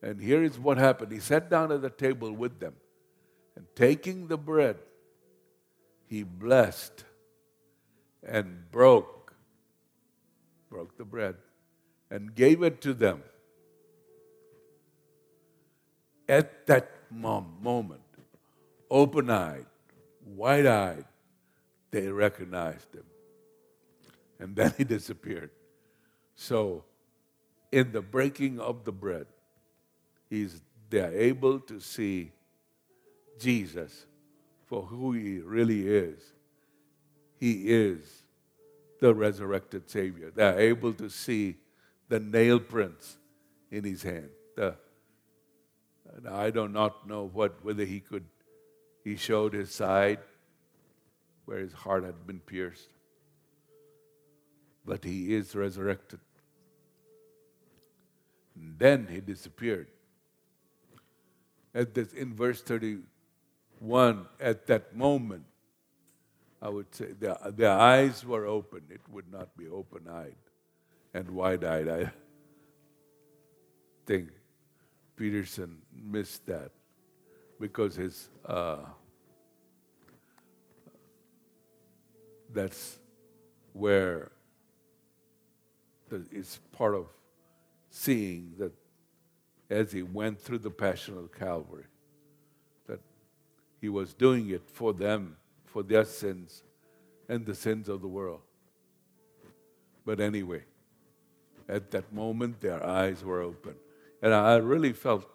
And 0.02 0.20
here 0.20 0.44
is 0.44 0.58
what 0.58 0.78
happened. 0.78 1.12
He 1.12 1.20
sat 1.20 1.50
down 1.50 1.72
at 1.72 1.82
the 1.82 1.92
table 1.92 2.32
with 2.32 2.60
them, 2.60 2.74
and 3.56 3.66
taking 3.76 4.28
the 4.28 4.38
bread, 4.38 4.78
he 6.12 6.24
blessed 6.24 7.06
and 8.22 8.70
broke, 8.70 9.34
broke 10.70 10.98
the 10.98 11.06
bread, 11.06 11.36
and 12.10 12.36
gave 12.36 12.62
it 12.64 12.82
to 12.82 12.94
them. 12.94 13.24
At 16.28 16.68
that 16.68 16.92
moment, 17.10 18.02
open 18.90 19.30
eyed, 19.30 19.68
wide 20.36 20.66
eyed, 20.66 21.06
they 21.92 22.10
recognized 22.10 22.94
him. 22.94 23.06
And 24.38 24.54
then 24.54 24.74
he 24.78 24.84
disappeared. 24.84 25.52
So, 26.36 26.84
in 27.72 27.94
the 27.94 28.02
breaking 28.02 28.60
of 28.60 28.84
the 28.84 28.92
bread, 28.92 29.28
he's, 30.30 30.60
they 30.90 31.00
are 31.00 31.14
able 31.14 31.62
to 31.62 31.80
see 31.80 32.34
Jesus 33.40 34.08
for 34.72 34.84
who 34.84 35.12
he 35.12 35.40
really 35.40 35.86
is. 35.86 36.18
He 37.38 37.64
is 37.66 38.24
the 39.02 39.14
resurrected 39.14 39.90
Savior. 39.90 40.32
They 40.34 40.46
are 40.48 40.58
able 40.58 40.94
to 40.94 41.10
see 41.10 41.58
the 42.08 42.22
nail 42.22 42.58
prints 42.58 43.18
in 43.70 43.84
his 43.84 44.02
hand. 44.02 44.30
The, 44.56 44.76
I 46.26 46.52
do 46.52 46.70
not 46.70 47.06
know 47.06 47.30
what 47.34 47.66
whether 47.66 47.84
he 47.84 48.00
could 48.00 48.24
he 49.04 49.18
showed 49.18 49.54
his 49.54 49.74
side 49.74 50.20
where 51.44 51.58
his 51.58 51.74
heart 51.74 52.06
had 52.06 52.26
been 52.26 52.40
pierced. 52.40 52.88
But 54.86 55.04
he 55.04 55.36
is 55.36 55.54
resurrected. 55.54 56.22
And 58.56 58.80
then 58.80 59.08
he 59.12 59.20
disappeared. 59.20 59.88
At 61.76 61.94
this, 61.94 62.14
in 62.14 62.34
verse 62.34 62.62
31, 63.82 64.28
at 64.40 64.68
that 64.68 64.96
moment, 64.96 65.44
I 66.62 66.70
would 66.70 66.94
say 66.94 67.08
their, 67.20 67.38
their 67.52 67.72
eyes 67.72 68.24
were 68.24 68.46
open. 68.46 68.82
It 68.90 69.02
would 69.10 69.32
not 69.32 69.58
be 69.58 69.68
open 69.68 70.08
eyed 70.08 70.36
and 71.14 71.32
wide 71.32 71.64
eyed. 71.64 71.90
I 71.90 72.12
think 74.06 74.30
Peterson 75.16 75.78
missed 75.94 76.46
that 76.46 76.72
because 77.60 77.96
his 77.96 78.30
uh, 78.46 78.78
that's 82.54 83.00
where 83.74 84.32
the, 86.10 86.26
it's 86.32 86.60
part 86.72 86.94
of 86.96 87.08
seeing 87.90 88.54
that 88.60 88.74
as 89.70 89.92
he 89.92 90.04
went 90.04 90.40
through 90.40 90.60
the 90.60 90.70
passion 90.70 91.18
of 91.18 91.32
Calvary, 91.32 91.86
he 93.82 93.90
was 93.90 94.14
doing 94.14 94.52
it 94.52 94.70
for 94.70 94.94
them, 94.94 95.36
for 95.66 95.82
their 95.82 96.06
sins, 96.06 96.64
and 97.28 97.46
the 97.46 97.56
sins 97.56 97.90
of 97.90 98.02
the 98.02 98.08
world. 98.08 98.42
But 100.06 100.20
anyway, 100.20 100.64
at 101.68 101.90
that 101.92 102.14
moment, 102.14 102.62
their 102.62 102.86
eyes 102.86 103.24
were 103.24 103.42
open. 103.42 103.76
And 104.22 104.34
I 104.34 104.58
really 104.58 104.94
felt 104.94 105.26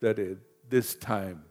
that 0.00 0.18
at 0.18 0.38
this 0.70 0.94
time, 0.94 1.44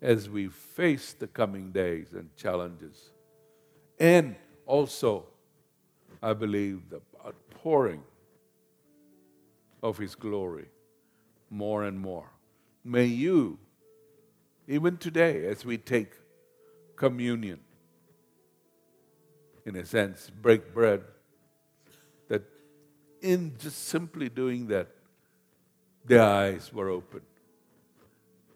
as 0.00 0.30
we 0.30 0.48
face 0.48 1.12
the 1.12 1.26
coming 1.26 1.70
days 1.70 2.12
and 2.12 2.34
challenges, 2.36 3.10
and 3.98 4.36
also, 4.64 5.26
I 6.22 6.32
believe, 6.32 6.88
the 6.88 7.00
outpouring 7.26 8.02
of 9.82 9.98
His 9.98 10.14
glory 10.14 10.66
more 11.50 11.84
and 11.84 11.98
more. 11.98 12.30
May 12.84 13.06
you, 13.06 13.58
even 14.68 14.98
today, 14.98 15.46
as 15.46 15.64
we 15.64 15.78
take 15.78 16.12
communion, 16.94 17.58
in 19.64 19.76
a 19.76 19.84
sense, 19.86 20.30
break 20.30 20.74
bread, 20.74 21.02
that 22.28 22.42
in 23.22 23.54
just 23.58 23.88
simply 23.88 24.28
doing 24.28 24.66
that, 24.68 24.88
their 26.04 26.22
eyes 26.22 26.70
were 26.70 26.90
opened. 26.90 27.22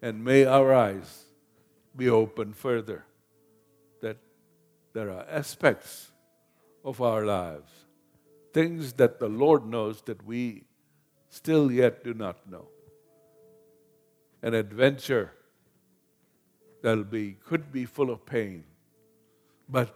And 0.03 0.23
may 0.23 0.45
our 0.45 0.71
eyes 0.71 1.23
be 1.95 2.09
open 2.09 2.53
further, 2.53 3.05
that 4.01 4.17
there 4.93 5.09
are 5.09 5.25
aspects 5.27 6.11
of 6.85 7.01
our 7.01 7.25
lives, 7.25 7.71
things 8.53 8.93
that 8.93 9.19
the 9.19 9.29
Lord 9.29 9.65
knows 9.65 10.03
that 10.03 10.23
we 10.23 10.65
still 11.29 11.71
yet 11.71 12.03
do 12.03 12.13
not 12.13 12.47
know. 12.47 12.67
An 14.43 14.53
adventure 14.53 15.31
that'll 16.83 17.03
be 17.03 17.37
could 17.43 17.71
be 17.71 17.85
full 17.85 18.11
of 18.11 18.23
pain, 18.27 18.63
but 19.67 19.95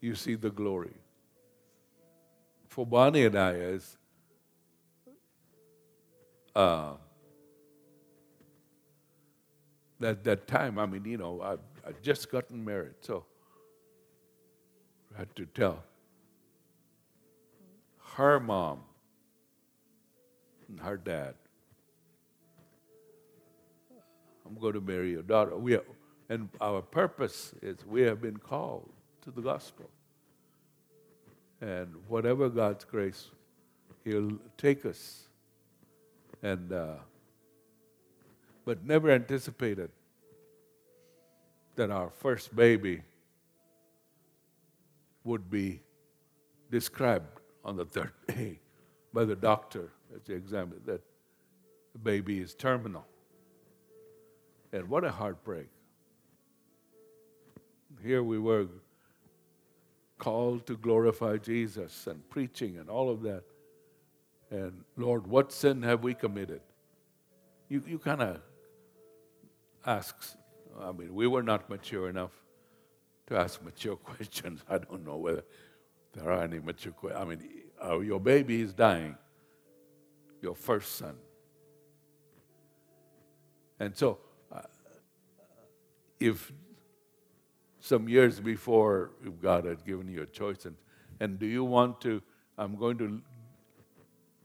you 0.00 0.14
see 0.14 0.36
the 0.36 0.50
glory. 0.50 0.94
For 2.68 2.86
Bonnie 2.86 3.24
and 3.24 3.36
I, 3.36 3.54
as 3.54 3.96
uh, 6.54 6.92
that 9.98 10.22
that 10.22 10.46
time, 10.46 10.78
I 10.78 10.86
mean, 10.86 11.04
you 11.04 11.18
know, 11.18 11.42
I 11.42 11.54
I 11.88 11.92
just 12.02 12.30
gotten 12.30 12.64
married, 12.64 12.94
so 13.00 13.24
I 15.14 15.18
had 15.18 15.34
to 15.36 15.46
tell 15.46 15.82
her 18.16 18.38
mom 18.38 18.80
and 20.68 20.80
her 20.80 20.96
dad, 20.96 21.34
I'm 24.46 24.58
going 24.60 24.74
to 24.74 24.80
marry 24.80 25.12
your 25.12 25.22
daughter. 25.22 25.56
We 25.56 25.74
are, 25.76 25.84
and 26.28 26.48
our 26.60 26.82
purpose 26.82 27.54
is 27.62 27.84
we 27.86 28.02
have 28.02 28.20
been 28.20 28.36
called 28.36 28.88
to 29.22 29.30
the 29.30 29.40
gospel. 29.40 29.88
And 31.60 31.94
whatever 32.08 32.48
God's 32.48 32.84
grace, 32.84 33.30
He'll 34.04 34.38
take 34.56 34.84
us. 34.84 35.28
And 36.42 36.72
uh, 36.72 36.94
but 38.64 38.84
never 38.84 39.10
anticipated 39.10 39.90
that 41.76 41.90
our 41.90 42.10
first 42.10 42.54
baby 42.54 43.02
would 45.24 45.50
be 45.50 45.80
described 46.70 47.40
on 47.64 47.76
the 47.76 47.84
third 47.84 48.12
day 48.28 48.58
by 49.12 49.24
the 49.24 49.36
doctor 49.36 49.90
as 50.14 50.20
he 50.26 50.34
examined 50.34 50.82
that 50.86 51.00
the 51.92 51.98
baby 51.98 52.40
is 52.40 52.54
terminal. 52.54 53.06
And 54.72 54.88
what 54.88 55.04
a 55.04 55.10
heartbreak. 55.10 55.68
Here 58.02 58.22
we 58.22 58.38
were 58.38 58.66
called 60.18 60.66
to 60.66 60.76
glorify 60.76 61.36
Jesus 61.36 62.06
and 62.06 62.28
preaching 62.30 62.78
and 62.78 62.88
all 62.88 63.10
of 63.10 63.22
that. 63.22 63.44
And 64.50 64.84
Lord, 64.96 65.26
what 65.26 65.52
sin 65.52 65.82
have 65.82 66.02
we 66.02 66.14
committed? 66.14 66.60
You, 67.68 67.82
you 67.86 67.98
kind 67.98 68.20
of 68.20 68.40
ask, 69.86 70.14
I 70.80 70.92
mean, 70.92 71.14
we 71.14 71.26
were 71.26 71.42
not 71.42 71.70
mature 71.70 72.08
enough 72.08 72.32
to 73.28 73.36
ask 73.36 73.62
mature 73.62 73.96
questions. 74.10 74.62
I 74.68 74.78
don't 74.78 75.04
know 75.06 75.16
whether 75.16 75.44
there 76.12 76.30
are 76.30 76.42
any 76.42 76.58
mature 76.58 76.92
questions. 76.92 77.20
I 77.20 77.24
mean, 77.24 77.48
uh, 77.84 77.98
your 78.00 78.20
baby 78.20 78.60
is 78.60 78.72
dying, 78.72 79.16
your 80.40 80.54
first 80.54 80.96
son. 80.96 81.16
And 83.80 83.96
so, 83.96 84.18
uh, 84.52 84.60
if 86.20 86.52
some 87.82 88.08
years 88.08 88.38
before, 88.38 89.10
God 89.42 89.64
had 89.64 89.84
given 89.84 90.08
you 90.08 90.22
a 90.22 90.26
choice, 90.26 90.64
and, 90.66 90.76
and 91.18 91.38
do 91.38 91.46
you 91.46 91.64
want 91.64 92.00
to, 92.02 92.22
I'm 92.56 92.76
going 92.76 92.96
to 92.98 93.20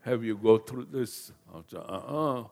have 0.01 0.23
you 0.23 0.35
go 0.38 0.57
through 0.57 0.88
this? 0.91 1.31
Uh 1.53 1.77
uh 1.77 2.43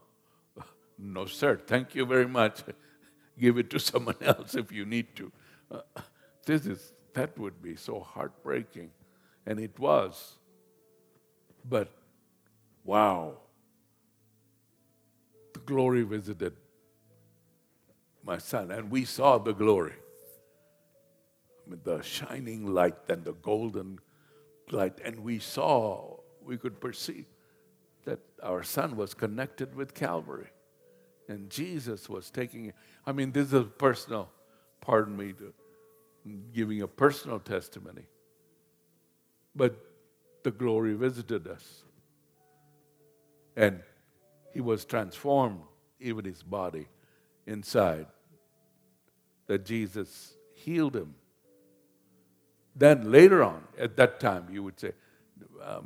No, 0.99 1.25
sir, 1.25 1.57
thank 1.57 1.95
you 1.95 2.05
very 2.05 2.27
much. 2.27 2.61
give 3.39 3.57
it 3.57 3.69
to 3.71 3.79
someone 3.79 4.15
else 4.21 4.53
if 4.53 4.71
you 4.71 4.85
need 4.85 5.15
to. 5.15 5.31
Uh, 5.71 5.81
this 6.45 6.67
is, 6.67 6.93
that 7.13 7.37
would 7.37 7.61
be 7.61 7.75
so 7.75 7.99
heartbreaking. 7.99 8.91
And 9.45 9.59
it 9.59 9.77
was. 9.79 10.37
But 11.67 11.89
wow, 12.83 13.37
the 15.53 15.59
glory 15.61 16.03
visited 16.03 16.53
my 18.23 18.37
son, 18.37 18.69
and 18.69 18.91
we 18.91 19.03
saw 19.05 19.39
the 19.39 19.53
glory. 19.53 19.93
The 21.83 22.01
shining 22.01 22.67
light 22.67 23.09
and 23.09 23.23
the 23.23 23.33
golden 23.33 23.99
light, 24.71 24.99
and 25.03 25.19
we 25.19 25.39
saw, 25.39 26.17
we 26.43 26.57
could 26.57 26.79
perceive 26.79 27.25
that 28.05 28.19
our 28.43 28.63
son 28.63 28.95
was 28.95 29.13
connected 29.13 29.75
with 29.75 29.93
Calvary. 29.93 30.47
And 31.27 31.49
Jesus 31.49 32.07
was 32.07 32.29
taking 32.29 32.67
it. 32.67 32.75
I 33.05 33.11
mean, 33.11 33.31
this 33.31 33.51
is 33.51 33.65
personal, 33.77 34.29
pardon 34.79 35.17
me, 35.17 35.33
to, 35.33 35.53
mm, 36.27 36.53
giving 36.53 36.81
a 36.81 36.87
personal 36.87 37.39
testimony. 37.39 38.05
But 39.55 39.75
the 40.43 40.51
glory 40.51 40.93
visited 40.93 41.47
us. 41.47 41.83
And 43.55 43.81
he 44.53 44.61
was 44.61 44.85
transformed, 44.85 45.61
even 45.99 46.25
his 46.25 46.43
body 46.43 46.87
inside, 47.47 48.05
that 49.47 49.65
Jesus 49.65 50.35
healed 50.53 50.95
him. 50.95 51.15
Then 52.75 53.11
later 53.11 53.43
on, 53.43 53.63
at 53.77 53.95
that 53.97 54.19
time, 54.19 54.47
you 54.51 54.63
would 54.63 54.79
say, 54.79 54.91
uh, 55.63 55.79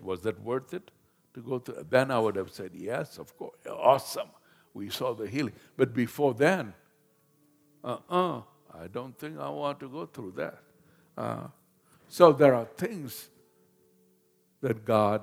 was 0.00 0.22
that 0.22 0.40
worth 0.42 0.72
it 0.72 0.90
to 1.34 1.40
go 1.40 1.58
through? 1.58 1.86
Then 1.90 2.10
I 2.10 2.18
would 2.18 2.36
have 2.36 2.50
said, 2.50 2.70
yes, 2.74 3.18
of 3.18 3.36
course, 3.36 3.56
awesome. 3.68 4.28
We 4.74 4.90
saw 4.90 5.14
the 5.14 5.26
healing. 5.26 5.54
But 5.76 5.94
before 5.94 6.34
then, 6.34 6.74
uh 7.82 7.98
uh 8.08 8.42
I 8.72 8.86
don't 8.86 9.18
think 9.18 9.38
I 9.38 9.48
want 9.48 9.80
to 9.80 9.88
go 9.88 10.06
through 10.06 10.32
that. 10.36 10.62
Uh, 11.16 11.48
so 12.08 12.32
there 12.32 12.54
are 12.54 12.66
things 12.76 13.28
that 14.60 14.84
God 14.84 15.22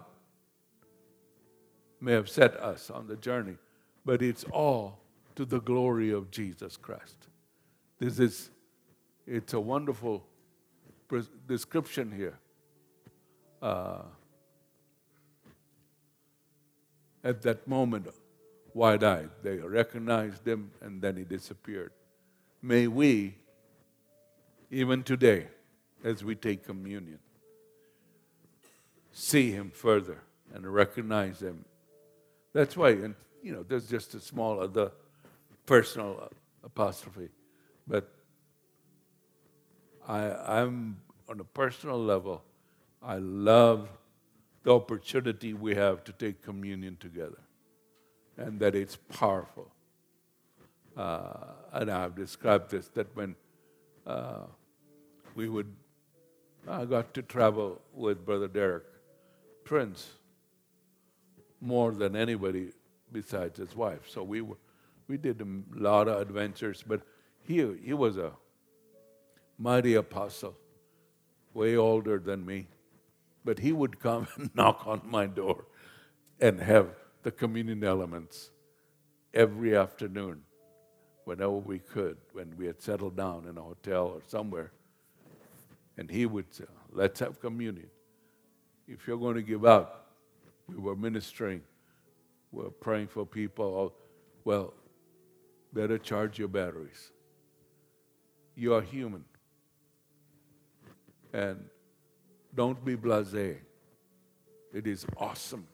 may 2.02 2.12
have 2.14 2.30
set 2.30 2.56
us 2.56 2.90
on 2.90 3.08
the 3.08 3.16
journey, 3.16 3.56
but 4.04 4.22
it's 4.22 4.44
all 4.52 5.00
to 5.36 5.46
the 5.46 5.60
glory 5.62 6.12
of 6.12 6.32
Jesus 6.32 6.76
Christ. 6.76 7.28
This 8.00 8.20
is, 8.20 8.50
it's 9.26 9.54
a 9.54 9.60
wonderful 9.60 10.26
description 11.48 12.12
here. 12.12 12.38
Uh, 13.62 14.02
at 17.24 17.42
that 17.42 17.68
moment, 17.68 18.08
wide 18.74 19.04
eyed, 19.04 19.30
they 19.42 19.58
recognized 19.58 20.48
him 20.48 20.72
and 20.82 21.02
then 21.02 21.16
he 21.18 21.24
disappeared. 21.24 21.92
May 22.62 22.88
we, 22.88 23.36
even 24.70 25.04
today, 25.04 25.48
as 26.04 26.24
we 26.24 26.36
take 26.36 26.66
communion, 26.66 27.20
see 29.12 29.52
him 29.52 29.72
further 29.72 30.22
and 30.54 30.72
recognize 30.72 31.42
him. 31.42 31.66
That's 32.54 32.78
why, 32.78 32.90
and 32.90 33.16
you 33.42 33.54
know, 33.54 33.64
there's 33.64 33.88
just 33.88 34.14
a 34.14 34.20
small 34.20 34.60
other 34.60 34.92
personal 35.66 36.30
apostrophe, 36.64 37.30
but 37.88 38.12
I, 40.08 40.60
I'm 40.60 40.98
on 41.28 41.40
a 41.40 41.44
personal 41.44 42.02
level. 42.02 42.44
I 43.02 43.18
love 43.18 43.90
the 44.64 44.74
opportunity 44.74 45.54
we 45.54 45.76
have 45.76 46.04
to 46.06 46.12
take 46.12 46.42
communion 46.42 46.98
together, 47.00 47.42
and 48.38 48.60
that 48.60 48.76
it's 48.76 48.96
powerful. 48.96 49.72
Uh, 50.98 51.54
and 51.74 51.92
I've 51.92 52.16
described 52.16 52.72
this 52.72 52.88
that 52.90 53.16
when 53.16 53.36
uh, 54.08 54.46
we 55.36 55.50
would, 55.50 55.72
I 56.68 56.86
got 56.86 57.14
to 57.16 57.22
travel 57.22 57.82
with 57.94 58.26
Brother 58.26 58.48
Derek 58.48 58.86
Prince 59.64 60.08
more 61.60 61.92
than 61.92 62.16
anybody 62.16 62.70
besides 63.12 63.60
his 63.60 63.76
wife. 63.76 64.08
So 64.08 64.24
we 64.24 64.42
were, 64.42 64.58
we 65.08 65.18
did 65.18 65.42
a 65.42 65.80
lot 65.80 66.08
of 66.08 66.22
adventures, 66.22 66.84
but 66.86 67.02
he, 67.42 67.66
he 67.84 67.94
was 67.94 68.18
a 68.18 68.32
mighty 69.58 69.96
apostle, 69.96 70.56
way 71.56 71.76
older 71.76 72.20
than 72.20 72.46
me. 72.46 72.68
But 73.44 73.58
he 73.60 73.72
would 73.72 74.00
come 74.00 74.28
and 74.36 74.54
knock 74.54 74.86
on 74.86 75.02
my 75.06 75.26
door 75.26 75.66
and 76.40 76.60
have 76.60 76.90
the 77.24 77.32
communion 77.32 77.84
elements 77.84 78.52
every 79.34 79.76
afternoon 79.76 80.42
whenever 81.24 81.54
we 81.54 81.80
could, 81.80 82.18
when 82.34 82.56
we 82.58 82.68
had 82.68 82.80
settled 82.82 83.18
down 83.18 83.48
in 83.50 83.58
a 83.58 83.62
hotel 83.62 84.06
or 84.06 84.22
somewhere. 84.28 84.72
And 85.98 86.12
he 86.12 86.28
would 86.28 86.54
say, 86.54 86.66
Let's 86.92 87.20
have 87.22 87.42
communion. 87.42 87.90
If 88.88 89.08
you're 89.08 89.18
going 89.18 89.36
to 89.36 89.42
give 89.42 89.66
out, 89.66 90.06
we 90.68 90.78
were 90.78 90.96
ministering, 90.96 91.62
we 92.52 92.64
we're 92.64 92.70
praying 92.70 93.08
for 93.08 93.26
people. 93.26 93.94
Well, 94.44 94.74
better 95.74 95.98
charge 95.98 96.38
your 96.38 96.48
batteries. 96.48 97.12
You 98.56 98.76
are 98.76 98.82
human. 98.82 99.26
And 101.36 101.66
don't 102.56 102.84
be 102.86 102.96
blase. 102.96 103.58
It 104.74 104.88
is 104.88 105.06
awesome 105.18 105.68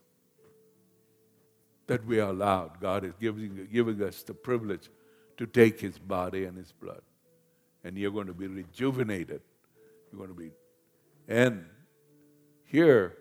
that 1.85 2.03
we 2.03 2.19
are 2.19 2.31
allowed. 2.31 2.79
God 2.79 3.03
is 3.03 3.13
giving, 3.21 3.67
giving 3.71 4.01
us 4.01 4.23
the 4.23 4.33
privilege 4.33 4.89
to 5.37 5.45
take 5.45 5.79
His 5.79 5.99
body 5.99 6.45
and 6.45 6.57
His 6.57 6.71
blood. 6.71 7.03
And 7.83 7.95
you're 7.95 8.11
going 8.11 8.25
to 8.25 8.33
be 8.33 8.47
rejuvenated. 8.47 9.41
You're 10.11 10.25
going 10.25 10.35
to 10.35 10.41
be. 10.41 10.51
And 11.27 11.65
here, 12.65 13.17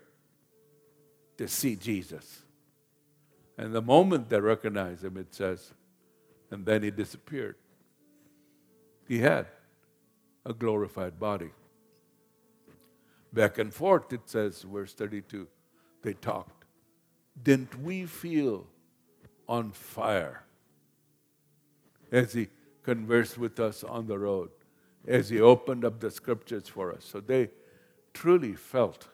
to 1.37 1.47
see 1.47 1.75
Jesus. 1.75 2.41
And 3.55 3.71
the 3.71 3.83
moment 3.83 4.29
they 4.29 4.39
recognize 4.39 5.03
Him, 5.03 5.17
it 5.17 5.31
says, 5.35 5.73
and 6.49 6.65
then 6.65 6.81
He 6.81 6.89
disappeared. 6.89 7.57
He 9.07 9.19
had 9.19 9.45
a 10.43 10.53
glorified 10.53 11.19
body 11.19 11.51
back 13.33 13.57
and 13.57 13.73
forth, 13.73 14.11
it 14.13 14.21
says, 14.25 14.61
verse 14.61 14.93
32, 14.93 15.47
they 16.01 16.13
talked. 16.13 16.65
Didn't 17.41 17.81
we 17.81 18.05
feel 18.05 18.67
on 19.47 19.71
fire 19.71 20.43
as 22.11 22.33
he 22.33 22.47
conversed 22.83 23.37
with 23.37 23.59
us 23.59 23.83
on 23.83 24.07
the 24.07 24.17
road, 24.19 24.49
as 25.07 25.29
he 25.29 25.39
opened 25.39 25.85
up 25.85 25.99
the 25.99 26.11
scriptures 26.11 26.67
for 26.67 26.91
us? 26.91 27.05
So 27.05 27.19
they 27.19 27.49
truly 28.13 28.53
felt 28.53 29.07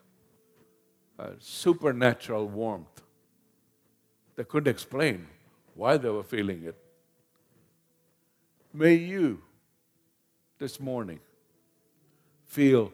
a 1.20 1.32
supernatural 1.40 2.48
warmth. 2.48 3.02
They 4.36 4.44
couldn't 4.44 4.72
explain 4.72 5.28
why 5.76 5.98
they 5.98 6.10
were 6.10 6.24
feeling 6.24 6.64
it. 6.64 6.78
May 8.74 8.96
you 8.96 9.42
this 10.60 10.80
morning 10.80 11.20
feel 12.46 12.92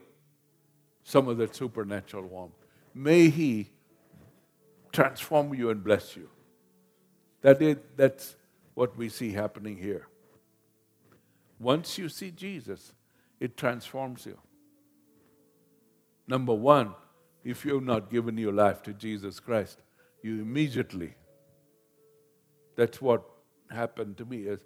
some 1.04 1.28
of 1.28 1.36
that 1.36 1.54
supernatural 1.54 2.24
warmth. 2.24 2.54
May 2.94 3.28
He 3.28 3.70
transform 4.90 5.54
you 5.54 5.70
and 5.70 5.84
bless 5.84 6.16
you. 6.16 6.28
That 7.42 7.60
is, 7.60 7.76
that's 7.96 8.36
what 8.74 8.96
we 8.96 9.08
see 9.08 9.32
happening 9.32 9.76
here. 9.76 10.08
Once 11.60 11.98
you 11.98 12.08
see 12.08 12.30
Jesus, 12.30 12.92
it 13.38 13.56
transforms 13.56 14.26
you. 14.26 14.38
Number 16.26 16.54
one, 16.54 16.94
if 17.44 17.64
you 17.64 17.74
have 17.74 17.84
not 17.84 18.10
given 18.10 18.38
your 18.38 18.52
life 18.52 18.82
to 18.84 18.92
Jesus 18.94 19.38
Christ, 19.40 19.78
you 20.22 20.40
immediately, 20.40 21.14
that's 22.76 23.00
what 23.02 23.22
happened 23.70 24.16
to 24.16 24.24
me. 24.24 24.38
Is 24.38 24.60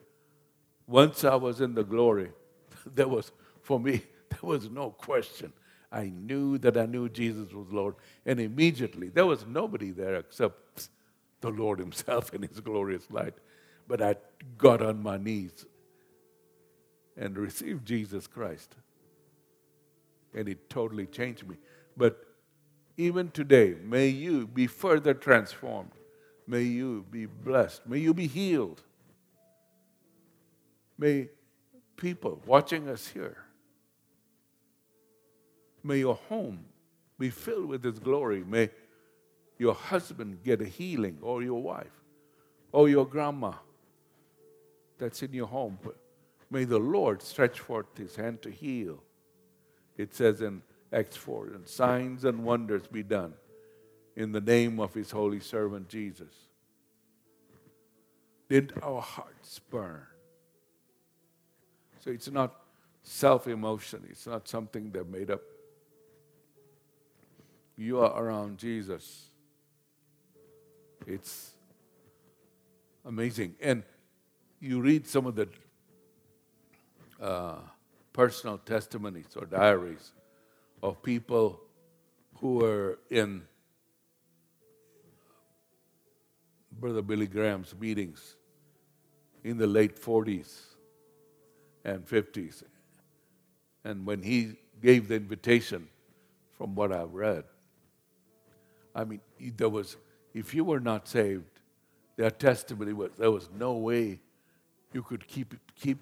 once 0.87 1.25
I 1.25 1.35
was 1.35 1.61
in 1.61 1.75
the 1.75 1.83
glory, 1.83 2.31
there 2.95 3.09
was, 3.09 3.33
for 3.61 3.81
me, 3.81 4.03
there 4.31 4.41
was 4.43 4.71
no 4.71 4.91
question. 4.91 5.53
I 5.91 6.13
knew 6.15 6.59
that 6.59 6.77
I 6.77 6.87
knew 6.87 7.09
Jesus 7.09 7.53
was 7.53 7.69
Lord. 7.71 7.95
And 8.27 8.39
immediately, 8.41 9.09
there 9.09 9.27
was 9.27 9.47
nobody 9.47 9.91
there 9.91 10.17
except 10.17 10.91
the 11.41 11.51
Lord 11.51 11.79
Himself 11.79 12.33
in 12.35 12.43
His 12.43 12.61
glorious 12.61 13.11
light. 13.11 13.35
But 13.87 14.03
I 14.03 14.17
got 14.59 14.83
on 14.83 15.03
my 15.03 15.17
knees 15.17 15.65
and 17.17 17.37
received 17.37 17.87
Jesus 17.87 18.27
Christ. 18.27 18.75
And 20.35 20.49
it 20.49 20.69
totally 20.69 21.07
changed 21.07 21.49
me. 21.49 21.57
But 21.97 22.23
even 22.97 23.31
today, 23.31 23.77
may 23.83 24.09
you 24.09 24.47
be 24.47 24.67
further 24.67 25.15
transformed. 25.15 25.93
May 26.47 26.63
you 26.63 27.07
be 27.11 27.27
blessed. 27.27 27.87
May 27.87 27.99
you 27.99 28.13
be 28.13 28.27
healed. 28.27 28.83
May 30.99 31.29
people 31.97 32.43
watching 32.45 32.89
us 32.89 33.09
here 33.09 33.39
May 35.89 36.01
your 36.01 36.17
home 36.29 36.67
be 37.19 37.31
filled 37.31 37.65
with 37.65 37.83
His 37.83 37.99
glory. 37.99 38.45
May 38.45 38.69
your 39.59 39.73
husband 39.73 40.41
get 40.45 40.61
a 40.61 40.67
healing, 40.67 41.17
or 41.23 41.43
your 41.43 41.63
wife, 41.63 42.05
or 42.73 42.91
your 42.91 43.07
grandma. 43.07 43.55
that's 44.99 45.23
in 45.23 45.33
your 45.33 45.47
home, 45.47 45.79
may 46.51 46.65
the 46.65 46.79
Lord 46.79 47.23
stretch 47.23 47.61
forth 47.61 47.87
his 47.97 48.17
hand 48.17 48.43
to 48.43 48.51
heal. 48.51 49.03
It 49.97 50.13
says 50.13 50.43
in 50.43 50.63
Acts 50.93 51.17
4, 51.17 51.47
and 51.55 51.69
signs 51.69 52.25
and 52.25 52.45
wonders 52.45 52.87
be 52.89 53.03
done 53.03 53.35
in 54.17 54.33
the 54.33 54.41
name 54.41 54.81
of 54.81 54.93
his 54.93 55.13
holy 55.13 55.41
servant 55.41 55.89
Jesus. 55.89 56.35
Did 58.49 58.75
our 58.83 59.01
hearts 59.01 59.61
burn? 59.71 60.03
So 62.01 62.11
it's 62.11 62.31
not 62.31 62.55
self 63.03 63.47
emotion, 63.47 64.05
it's 64.11 64.27
not 64.27 64.49
something 64.49 64.91
they're 64.91 65.05
made 65.05 65.31
up. 65.31 65.43
You 67.79 68.01
are 68.01 68.25
around 68.25 68.59
Jesus. 68.59 69.31
It's 71.07 71.53
amazing. 73.05 73.55
And 73.61 73.85
you 74.61 74.81
read 74.81 75.07
some 75.07 75.27
of 75.27 75.37
the 75.37 75.49
uh, 77.21 77.59
personal 78.13 78.59
testimonies 78.59 79.29
or 79.37 79.47
diaries 79.47 80.11
of 80.83 81.01
people 81.05 81.61
who 82.41 82.57
were 82.57 82.99
in 83.11 83.43
Brother 86.73 87.01
Billy 87.01 87.29
Graham's 87.29 87.77
meetings 87.79 88.35
in 89.45 89.57
the 89.57 89.69
late 89.69 89.97
40s 89.97 90.63
and 91.85 92.05
50s. 92.05 92.65
And 93.85 94.05
when 94.05 94.21
he 94.21 94.57
gave 94.83 95.07
the 95.07 95.15
invitation, 95.15 95.87
from 96.59 96.75
what 96.75 96.91
I've 96.91 97.15
read, 97.15 97.45
I 98.99 99.05
mean, 99.05 99.21
there 99.57 99.69
was, 99.69 99.97
if 100.35 100.53
you 100.53 100.65
were 100.65 100.81
not 100.81 101.07
saved, 101.07 101.45
their 102.17 102.33
testimony 102.33 102.93
was 102.93 103.11
there 103.17 103.31
was 103.31 103.49
no 103.57 103.75
way 103.75 104.19
you 104.93 105.03
could 105.05 105.29
keep, 105.29 105.55
keep 105.77 105.99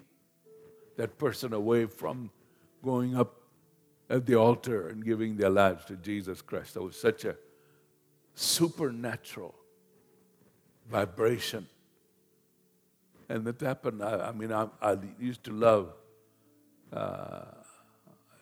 that 0.97 1.15
person 1.19 1.53
away 1.53 1.85
from 1.85 2.31
going 2.83 3.15
up 3.15 3.35
at 4.09 4.25
the 4.25 4.33
altar 4.33 4.87
and 4.87 5.05
giving 5.05 5.37
their 5.37 5.51
lives 5.51 5.85
to 5.85 5.95
Jesus 5.97 6.41
Christ. 6.41 6.73
There 6.73 6.81
was 6.81 6.99
such 6.99 7.23
a 7.23 7.35
supernatural 8.33 9.53
vibration. 10.89 11.67
And 13.29 13.45
that 13.45 13.61
happened, 13.61 14.01
I, 14.01 14.29
I 14.29 14.31
mean, 14.31 14.51
I, 14.51 14.69
I, 14.81 14.97
used 15.19 15.43
to 15.43 15.51
love, 15.51 15.93
uh, 16.91 17.41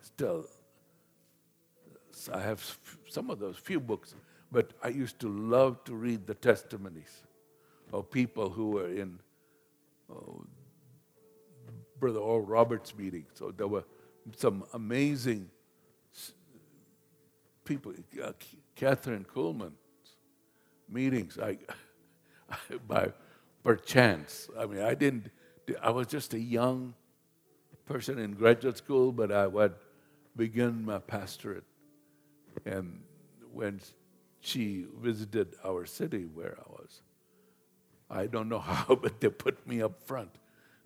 still, 0.02 0.46
I 2.32 2.40
have 2.40 2.64
some 3.10 3.30
of 3.30 3.40
those 3.40 3.58
few 3.58 3.82
books, 3.82 4.16
but 4.52 4.72
I 4.84 4.90
used 4.90 5.20
to 5.20 5.30
love 5.30 5.84
to 5.86 5.96
read 5.96 6.28
the 6.28 6.34
testimonies 6.34 7.24
of 7.92 8.10
people 8.12 8.50
who 8.50 8.72
were 8.72 8.90
in 8.90 9.20
oh, 10.12 10.46
Brother 12.00 12.20
Oral 12.20 12.46
Roberts' 12.46 12.96
meeting. 12.96 13.26
So 13.34 13.52
there 13.52 13.68
were 13.68 13.84
some 14.36 14.64
amazing 14.74 15.50
people, 17.64 17.94
uh, 18.24 18.34
Kathryn 18.76 19.26
Kuhlman's 19.26 19.74
meetings. 20.90 21.40
I, 21.42 21.58
by 22.88 23.12
perchance. 23.64 24.50
I 24.58 24.66
mean, 24.66 24.82
I 24.82 24.94
didn't, 24.94 25.32
I 25.82 25.90
was 25.90 26.08
just 26.08 26.34
a 26.34 26.40
young 26.40 26.94
person 27.86 28.20
in 28.20 28.34
graduate 28.34 28.78
school, 28.78 29.12
but 29.12 29.32
I 29.32 29.48
would 29.48 29.74
begin 30.36 30.86
my 30.86 31.00
pastorate. 31.00 31.64
And 32.66 33.02
when 33.52 33.80
she 34.46 34.86
visited 35.02 35.56
our 35.64 35.86
city 35.86 36.26
where 36.34 36.58
I 36.60 36.72
was, 36.72 37.02
I 38.10 38.28
don't 38.28 38.50
know 38.50 38.60
how, 38.72 38.96
but 38.96 39.20
they 39.20 39.30
put 39.30 39.66
me 39.68 39.82
up 39.82 40.02
front 40.04 40.30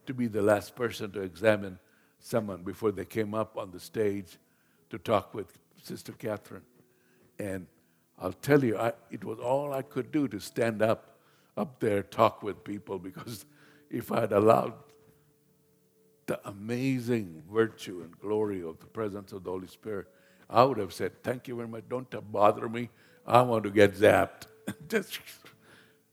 to 0.05 0.13
be 0.13 0.27
the 0.27 0.41
last 0.41 0.75
person 0.75 1.11
to 1.11 1.21
examine 1.21 1.79
someone 2.19 2.63
before 2.63 2.91
they 2.91 3.05
came 3.05 3.33
up 3.33 3.57
on 3.57 3.71
the 3.71 3.79
stage 3.79 4.37
to 4.89 4.97
talk 4.97 5.33
with 5.33 5.57
Sister 5.81 6.13
Kathryn. 6.13 6.61
And 7.37 7.67
I'll 8.17 8.33
tell 8.33 8.63
you, 8.63 8.77
I, 8.77 8.93
it 9.11 9.23
was 9.23 9.39
all 9.39 9.73
I 9.73 9.81
could 9.81 10.11
do 10.11 10.27
to 10.27 10.39
stand 10.39 10.81
up 10.81 11.17
up 11.57 11.79
there 11.79 12.01
talk 12.03 12.41
with 12.41 12.63
people 12.63 12.97
because 12.97 13.45
if 13.89 14.11
I'd 14.11 14.31
allowed 14.31 14.73
the 16.25 16.39
amazing 16.47 17.43
virtue 17.51 18.01
and 18.01 18.17
glory 18.19 18.63
of 18.63 18.79
the 18.79 18.85
presence 18.85 19.33
of 19.33 19.43
the 19.43 19.49
Holy 19.49 19.67
Spirit, 19.67 20.07
I 20.49 20.63
would 20.63 20.77
have 20.77 20.93
said, 20.93 21.21
Thank 21.23 21.47
you 21.47 21.55
very 21.55 21.67
much. 21.67 21.83
Don't 21.89 22.09
bother 22.31 22.69
me. 22.69 22.89
I 23.29 23.43
want 23.43 23.63
to 23.65 23.69
get 23.69 23.93
zapped. 23.95 24.47
Just 24.89 25.19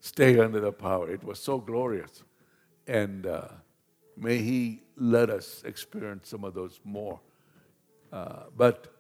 stay 0.00 0.38
under 0.38 0.60
the 0.60 0.70
power. 0.70 1.10
It 1.10 1.24
was 1.24 1.38
so 1.38 1.58
glorious. 1.58 2.22
And 2.86 3.26
uh, 3.26 3.48
may 4.16 4.36
He 4.38 4.82
let 4.96 5.30
us 5.30 5.62
experience 5.64 6.28
some 6.28 6.44
of 6.44 6.52
those 6.52 6.78
more. 6.84 7.18
Uh, 8.12 8.44
but 8.54 8.94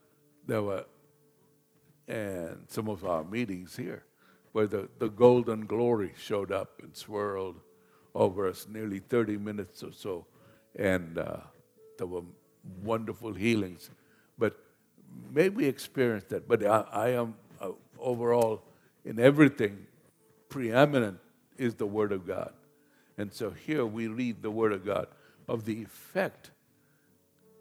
there 0.46 0.62
were, 0.62 0.84
and 2.08 2.64
some 2.68 2.88
of 2.88 3.04
our 3.04 3.22
meetings 3.22 3.76
here, 3.76 4.04
where 4.52 4.66
the, 4.66 4.88
the 4.98 5.08
golden 5.08 5.66
glory 5.66 6.14
showed 6.16 6.50
up 6.50 6.80
and 6.82 6.96
swirled 6.96 7.60
over 8.14 8.48
us 8.48 8.66
nearly 8.66 9.00
30 9.00 9.36
minutes 9.36 9.82
or 9.82 9.92
so. 9.92 10.24
And 10.74 11.18
uh, 11.18 11.36
there 11.98 12.06
were 12.06 12.22
wonderful 12.82 13.34
healings. 13.34 13.90
But 14.38 14.56
may 15.30 15.50
we 15.50 15.66
experience 15.66 16.24
that. 16.30 16.48
But 16.48 16.64
I, 16.64 16.84
I 16.92 17.08
am 17.10 17.34
overall, 18.00 18.62
in 19.04 19.18
everything, 19.18 19.86
preeminent 20.48 21.18
is 21.56 21.74
the 21.74 21.86
Word 21.86 22.12
of 22.12 22.26
God. 22.26 22.52
And 23.18 23.32
so 23.32 23.50
here 23.50 23.86
we 23.86 24.08
read 24.08 24.42
the 24.42 24.50
Word 24.50 24.72
of 24.72 24.84
God 24.84 25.08
of 25.48 25.64
the 25.64 25.82
effect 25.82 26.50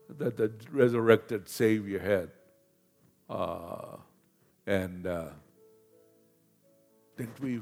that 0.09 0.37
the 0.37 0.51
resurrected 0.71 1.49
Savior 1.49 1.99
had. 1.99 2.29
Uh, 3.29 3.97
and 4.67 5.07
uh, 5.07 5.25
did 7.17 7.29
we 7.39 7.61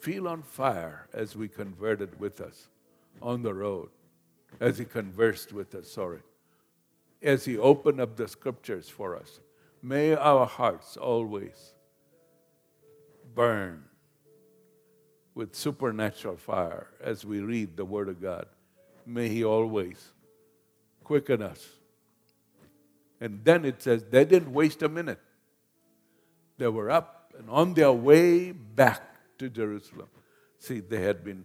feel 0.00 0.28
on 0.28 0.42
fire 0.42 1.08
as 1.12 1.36
we 1.36 1.48
converted 1.48 2.18
with 2.20 2.40
us 2.40 2.68
on 3.20 3.42
the 3.42 3.54
road, 3.54 3.88
as 4.60 4.78
he 4.78 4.84
conversed 4.84 5.52
with 5.52 5.74
us, 5.74 5.90
sorry, 5.90 6.20
as 7.22 7.44
he 7.44 7.56
opened 7.56 8.00
up 8.00 8.16
the 8.16 8.28
scriptures 8.28 8.88
for 8.88 9.16
us? 9.16 9.40
May 9.82 10.14
our 10.14 10.46
hearts 10.46 10.96
always 10.96 11.71
burn 13.34 13.84
with 15.34 15.54
supernatural 15.54 16.36
fire 16.36 16.88
as 17.00 17.24
we 17.24 17.40
read 17.40 17.76
the 17.76 17.84
Word 17.84 18.08
of 18.08 18.20
God. 18.20 18.46
May 19.06 19.28
He 19.28 19.44
always 19.44 20.12
quicken 21.02 21.42
us. 21.42 21.66
And 23.20 23.44
then 23.44 23.64
it 23.64 23.82
says 23.82 24.04
they 24.10 24.24
didn't 24.24 24.52
waste 24.52 24.82
a 24.82 24.88
minute. 24.88 25.20
They 26.58 26.68
were 26.68 26.90
up 26.90 27.32
and 27.38 27.48
on 27.48 27.74
their 27.74 27.92
way 27.92 28.52
back 28.52 29.02
to 29.38 29.48
Jerusalem. 29.48 30.08
See, 30.58 30.80
they 30.80 31.02
had 31.02 31.24
been 31.24 31.44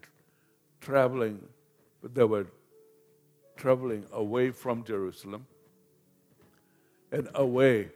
traveling, 0.81 1.43
but 2.01 2.13
they 2.13 2.23
were 2.23 2.47
traveling 3.55 4.05
away 4.11 4.51
from 4.51 4.83
Jerusalem 4.83 5.47
and 7.11 7.27
away 7.33 7.89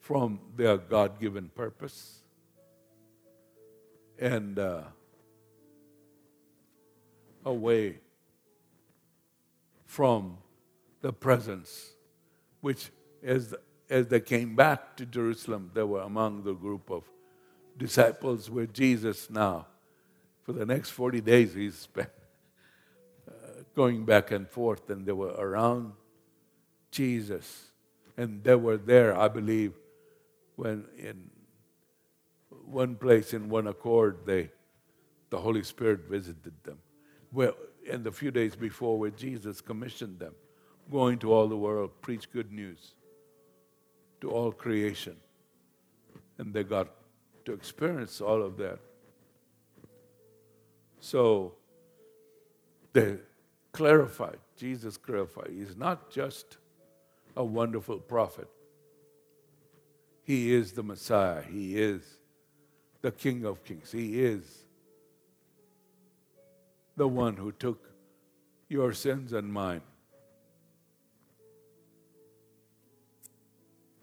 from 0.00 0.38
their 0.56 0.76
God 0.76 1.18
given 1.18 1.48
purpose. 1.48 2.20
And 4.18 4.58
uh, 4.58 4.82
away 7.44 7.98
from 9.84 10.38
the 11.02 11.12
presence, 11.12 11.90
which, 12.60 12.90
as 13.22 13.54
as 13.88 14.08
they 14.08 14.20
came 14.20 14.56
back 14.56 14.96
to 14.96 15.06
Jerusalem, 15.06 15.70
they 15.74 15.82
were 15.82 16.00
among 16.00 16.42
the 16.42 16.54
group 16.54 16.90
of 16.90 17.04
disciples 17.78 18.50
with 18.50 18.72
Jesus 18.72 19.30
now. 19.30 19.66
For 20.42 20.52
the 20.52 20.66
next 20.66 20.90
40 20.90 21.20
days, 21.20 21.54
he 21.54 21.70
spent 21.70 22.10
uh, 23.28 23.62
going 23.74 24.04
back 24.04 24.30
and 24.30 24.48
forth, 24.48 24.90
and 24.90 25.06
they 25.06 25.12
were 25.12 25.34
around 25.38 25.92
Jesus. 26.90 27.70
And 28.16 28.42
they 28.42 28.54
were 28.54 28.76
there, 28.76 29.16
I 29.16 29.28
believe, 29.28 29.74
when 30.56 30.84
in 30.96 31.30
one 32.66 32.96
place, 32.96 33.32
in 33.32 33.48
one 33.48 33.66
accord, 33.66 34.18
they, 34.26 34.50
the 35.30 35.38
Holy 35.38 35.62
Spirit 35.62 36.08
visited 36.08 36.52
them. 36.64 36.78
Well, 37.32 37.54
in 37.84 38.02
the 38.02 38.12
few 38.12 38.30
days 38.30 38.56
before, 38.56 38.98
where 38.98 39.10
Jesus 39.10 39.60
commissioned 39.60 40.18
them, 40.18 40.34
going 40.90 41.18
to 41.20 41.32
all 41.32 41.48
the 41.48 41.56
world, 41.56 41.90
preach 42.00 42.30
good 42.30 42.52
news 42.52 42.94
to 44.20 44.30
all 44.30 44.52
creation. 44.52 45.16
And 46.38 46.52
they 46.52 46.64
got 46.64 46.88
to 47.44 47.52
experience 47.52 48.20
all 48.20 48.42
of 48.42 48.56
that. 48.58 48.78
So 51.00 51.54
they 52.92 53.18
clarified, 53.72 54.38
Jesus 54.56 54.96
clarified, 54.96 55.50
he's 55.52 55.76
not 55.76 56.10
just 56.10 56.56
a 57.36 57.44
wonderful 57.44 57.98
prophet. 57.98 58.48
He 60.22 60.52
is 60.52 60.72
the 60.72 60.82
Messiah. 60.82 61.42
He 61.42 61.78
is 61.80 62.02
the 63.06 63.12
King 63.12 63.44
of 63.44 63.62
Kings. 63.62 63.92
He 63.92 64.20
is 64.20 64.42
the 66.96 67.06
one 67.06 67.36
who 67.36 67.52
took 67.52 67.88
your 68.68 68.92
sins 68.92 69.32
and 69.32 69.52
mine. 69.52 69.82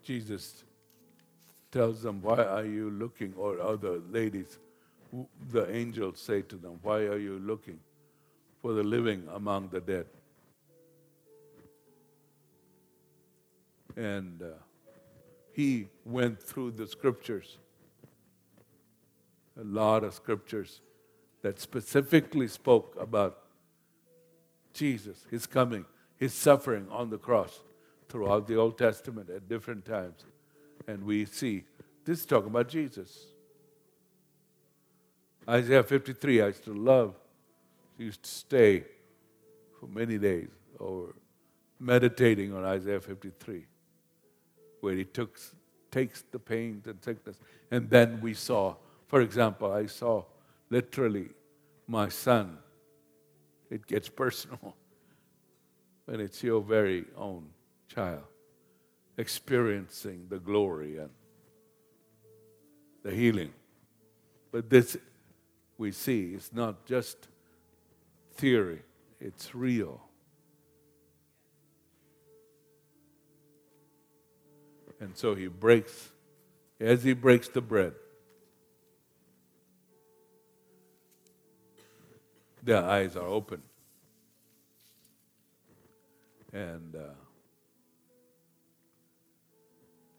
Jesus 0.02 0.64
tells 1.70 2.00
them, 2.00 2.22
Why 2.22 2.44
are 2.44 2.64
you 2.64 2.88
looking? 2.88 3.34
Or 3.36 3.60
other 3.60 3.98
ladies, 4.10 4.58
the 5.50 5.70
angels 5.70 6.18
say 6.18 6.40
to 6.40 6.56
them, 6.56 6.80
Why 6.82 7.00
are 7.00 7.18
you 7.18 7.38
looking 7.40 7.80
for 8.62 8.72
the 8.72 8.82
living 8.82 9.28
among 9.34 9.68
the 9.68 9.80
dead? 9.80 10.06
And 13.96 14.40
uh, 14.40 14.46
he 15.52 15.88
went 16.06 16.42
through 16.42 16.70
the 16.70 16.86
scriptures, 16.86 17.58
a 19.60 19.64
lot 19.64 20.04
of 20.04 20.14
scriptures 20.14 20.80
that 21.42 21.60
specifically 21.60 22.48
spoke 22.48 22.96
about 22.98 23.38
Jesus, 24.72 25.24
his 25.30 25.46
coming, 25.46 25.84
his 26.16 26.34
suffering 26.34 26.86
on 26.90 27.10
the 27.10 27.18
cross 27.18 27.60
throughout 28.08 28.46
the 28.46 28.56
Old 28.56 28.78
Testament 28.78 29.30
at 29.30 29.48
different 29.48 29.84
times. 29.84 30.24
And 30.86 31.04
we 31.04 31.24
see 31.24 31.64
this 32.04 32.20
is 32.20 32.26
talking 32.26 32.50
about 32.50 32.68
Jesus. 32.68 33.26
Isaiah 35.48 35.82
53, 35.82 36.42
I 36.42 36.46
used 36.48 36.64
to 36.64 36.74
love, 36.74 37.14
used 37.98 38.22
to 38.22 38.30
stay 38.30 38.84
for 39.78 39.86
many 39.86 40.18
days 40.18 40.48
over 40.80 41.14
meditating 41.78 42.54
on 42.54 42.64
Isaiah 42.64 43.00
53, 43.00 43.66
where 44.80 44.94
he 44.94 45.04
took, 45.04 45.38
takes 45.90 46.24
the 46.30 46.38
pains 46.38 46.86
and 46.86 47.02
sickness. 47.02 47.36
And 47.70 47.90
then 47.90 48.20
we 48.20 48.34
saw, 48.34 48.76
for 49.14 49.20
example, 49.20 49.70
I 49.70 49.86
saw 49.86 50.24
literally 50.70 51.28
my 51.86 52.08
son. 52.08 52.58
It 53.70 53.86
gets 53.86 54.08
personal 54.08 54.74
when 56.06 56.18
it's 56.18 56.42
your 56.42 56.60
very 56.60 57.04
own 57.16 57.50
child 57.86 58.24
experiencing 59.16 60.26
the 60.28 60.40
glory 60.40 60.98
and 60.98 61.10
the 63.04 63.12
healing. 63.12 63.52
But 64.50 64.68
this 64.68 64.96
we 65.78 65.92
see 65.92 66.34
is 66.34 66.50
not 66.52 66.84
just 66.84 67.28
theory, 68.32 68.82
it's 69.20 69.54
real. 69.54 70.02
And 74.98 75.16
so 75.16 75.36
he 75.36 75.46
breaks, 75.46 76.10
as 76.80 77.04
he 77.04 77.12
breaks 77.12 77.46
the 77.46 77.60
bread, 77.60 77.92
their 82.64 82.82
eyes 82.82 83.14
are 83.16 83.26
open. 83.26 83.60
And 86.52 86.96
uh, 86.96 87.14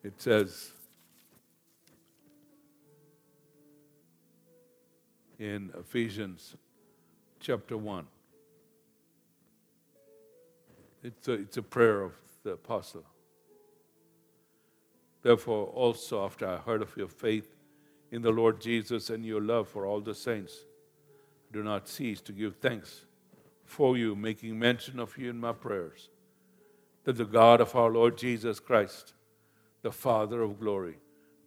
it 0.04 0.22
says 0.22 0.72
in 5.40 5.72
Ephesians 5.80 6.56
chapter 7.40 7.78
1. 7.78 8.06
It's 11.04 11.28
a, 11.28 11.34
it's 11.34 11.58
a 11.58 11.62
prayer 11.62 12.02
of 12.02 12.14
the 12.44 12.52
apostle. 12.52 13.06
Therefore, 15.22 15.68
also 15.68 16.24
after 16.24 16.48
I 16.48 16.58
heard 16.58 16.82
of 16.82 16.96
your 16.96 17.08
faith 17.08 17.56
in 18.12 18.22
the 18.22 18.32
Lord 18.32 18.62
Jesus 18.62 19.10
and 19.10 19.26
your 19.26 19.42
love 19.42 19.68
for 19.68 19.86
all 19.86 20.02
the 20.02 20.14
saints, 20.14 20.66
do 21.56 21.64
not 21.64 21.88
cease 21.88 22.20
to 22.20 22.34
give 22.34 22.58
thanks 22.58 23.06
for 23.64 23.96
you, 23.96 24.14
making 24.14 24.60
mention 24.60 25.00
of 25.00 25.18
you 25.18 25.30
in 25.30 25.40
my 25.40 25.54
prayers, 25.54 26.10
that 27.06 27.16
the 27.16 27.24
God 27.24 27.62
of 27.62 27.74
our 27.78 27.90
Lord 27.90 28.18
Jesus 28.18 28.60
Christ, 28.60 29.14
the 29.82 29.92
Father 29.92 30.42
of 30.42 30.60
glory, 30.60 30.98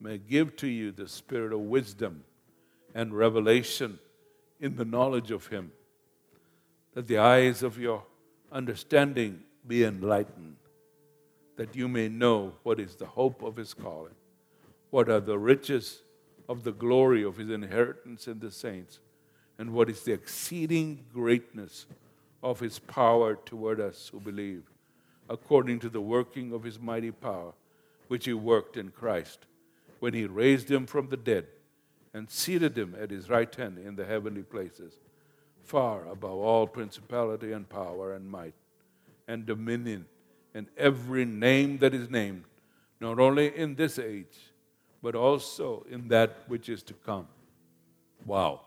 may 0.00 0.16
give 0.16 0.56
to 0.56 0.66
you 0.66 0.92
the 0.92 1.06
spirit 1.06 1.52
of 1.52 1.60
wisdom 1.60 2.24
and 2.94 3.12
revelation 3.12 3.98
in 4.58 4.76
the 4.76 4.84
knowledge 4.86 5.30
of 5.30 5.48
Him, 5.48 5.72
that 6.94 7.06
the 7.06 7.18
eyes 7.18 7.62
of 7.62 7.78
your 7.78 8.02
understanding 8.50 9.42
be 9.66 9.84
enlightened, 9.84 10.56
that 11.56 11.76
you 11.76 11.86
may 11.86 12.08
know 12.08 12.54
what 12.62 12.80
is 12.80 12.96
the 12.96 13.04
hope 13.04 13.42
of 13.42 13.56
His 13.56 13.74
calling, 13.74 14.14
what 14.88 15.10
are 15.10 15.20
the 15.20 15.38
riches 15.38 16.00
of 16.48 16.64
the 16.64 16.72
glory 16.72 17.22
of 17.22 17.36
His 17.36 17.50
inheritance 17.50 18.26
in 18.26 18.38
the 18.38 18.50
saints 18.50 19.00
and 19.58 19.72
what 19.72 19.90
is 19.90 20.02
the 20.02 20.12
exceeding 20.12 21.04
greatness 21.12 21.86
of 22.42 22.60
his 22.60 22.78
power 22.78 23.34
toward 23.34 23.80
us 23.80 24.08
who 24.12 24.20
believe, 24.20 24.62
according 25.28 25.80
to 25.80 25.88
the 25.88 26.00
working 26.00 26.52
of 26.52 26.62
his 26.62 26.78
mighty 26.78 27.10
power, 27.10 27.52
which 28.06 28.24
he 28.24 28.32
worked 28.32 28.76
in 28.76 28.90
Christ, 28.90 29.40
when 29.98 30.14
he 30.14 30.24
raised 30.24 30.70
him 30.70 30.86
from 30.86 31.08
the 31.08 31.16
dead 31.16 31.46
and 32.14 32.30
seated 32.30 32.78
him 32.78 32.94
at 32.98 33.10
his 33.10 33.28
right 33.28 33.52
hand 33.54 33.78
in 33.78 33.96
the 33.96 34.04
heavenly 34.04 34.42
places, 34.42 34.94
far 35.62 36.06
above 36.06 36.38
all 36.38 36.66
principality 36.66 37.52
and 37.52 37.68
power 37.68 38.14
and 38.14 38.30
might 38.30 38.54
and 39.26 39.44
dominion 39.44 40.06
and 40.54 40.66
every 40.76 41.24
name 41.24 41.78
that 41.78 41.94
is 41.94 42.08
named, 42.08 42.44
not 43.00 43.18
only 43.18 43.54
in 43.54 43.74
this 43.74 43.98
age, 43.98 44.52
but 45.02 45.14
also 45.14 45.86
in 45.90 46.08
that 46.08 46.38
which 46.48 46.68
is 46.68 46.82
to 46.82 46.94
come. 46.94 47.28
Wow. 48.24 48.62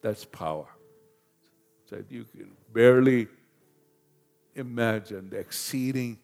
That's 0.00 0.24
power. 0.24 0.66
That 1.90 2.10
you 2.10 2.24
can 2.24 2.50
barely 2.72 3.28
imagine 4.54 5.30
the 5.30 5.38
exceeding 5.38 6.18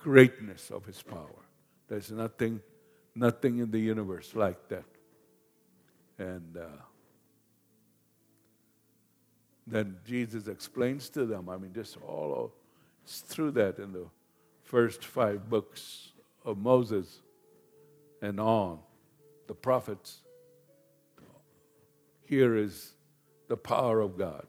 greatness 0.00 0.70
of 0.70 0.86
his 0.86 1.02
power. 1.02 1.44
There's 1.88 2.10
nothing, 2.10 2.60
nothing 3.14 3.58
in 3.58 3.70
the 3.70 3.78
universe 3.78 4.32
like 4.34 4.68
that. 4.68 4.84
And 6.18 6.56
uh, 6.56 6.66
then 9.66 9.96
Jesus 10.06 10.48
explains 10.48 11.08
to 11.10 11.26
them, 11.26 11.48
I 11.48 11.56
mean, 11.56 11.72
just 11.74 11.98
all 12.06 12.52
through 13.06 13.52
that 13.52 13.78
in 13.78 13.92
the 13.92 14.06
first 14.62 15.04
five 15.04 15.48
books 15.48 16.12
of 16.44 16.58
Moses 16.58 17.20
and 18.20 18.40
on, 18.40 18.78
the 19.46 19.54
prophets. 19.54 20.18
Here 22.24 22.56
is 22.56 22.92
the 23.52 23.56
power 23.58 24.00
of 24.00 24.16
God 24.16 24.46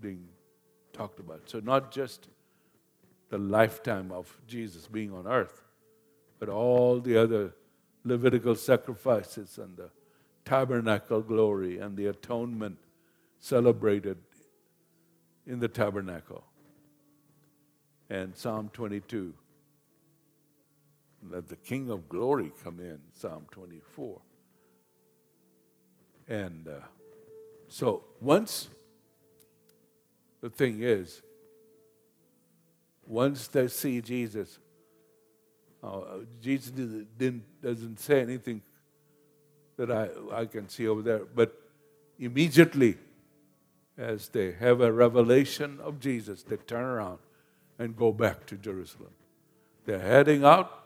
being 0.00 0.26
talked 0.94 1.20
about. 1.20 1.42
So, 1.44 1.60
not 1.60 1.90
just 1.90 2.28
the 3.28 3.36
lifetime 3.36 4.10
of 4.10 4.34
Jesus 4.46 4.86
being 4.86 5.12
on 5.12 5.26
earth, 5.26 5.60
but 6.38 6.48
all 6.48 6.98
the 6.98 7.18
other 7.18 7.54
Levitical 8.04 8.54
sacrifices 8.54 9.58
and 9.58 9.76
the 9.76 9.90
tabernacle 10.46 11.20
glory 11.20 11.80
and 11.80 11.98
the 11.98 12.06
atonement 12.06 12.78
celebrated 13.38 14.16
in 15.46 15.60
the 15.60 15.68
tabernacle. 15.68 16.42
And 18.08 18.34
Psalm 18.34 18.70
22. 18.72 19.34
Let 21.28 21.48
the 21.48 21.56
King 21.56 21.90
of 21.90 22.08
glory 22.08 22.52
come 22.64 22.80
in, 22.80 23.00
Psalm 23.12 23.44
24. 23.50 24.18
And 26.28 26.68
uh, 26.68 26.86
so 27.76 28.04
once, 28.22 28.68
the 30.40 30.48
thing 30.48 30.82
is, 30.82 31.20
once 33.06 33.48
they 33.48 33.68
see 33.68 34.00
Jesus, 34.00 34.58
uh, 35.84 36.00
Jesus 36.40 36.70
didn't, 37.18 37.42
doesn't 37.60 38.00
say 38.00 38.22
anything 38.22 38.62
that 39.76 39.90
I, 39.90 40.08
I 40.32 40.46
can 40.46 40.70
see 40.70 40.88
over 40.88 41.02
there, 41.02 41.26
but 41.26 41.54
immediately, 42.18 42.96
as 43.98 44.30
they 44.30 44.52
have 44.52 44.80
a 44.80 44.90
revelation 44.90 45.78
of 45.82 46.00
Jesus, 46.00 46.42
they 46.44 46.56
turn 46.56 46.82
around 46.82 47.18
and 47.78 47.94
go 47.94 48.10
back 48.10 48.46
to 48.46 48.56
Jerusalem. 48.56 49.12
They're 49.84 49.98
heading 49.98 50.44
out. 50.44 50.82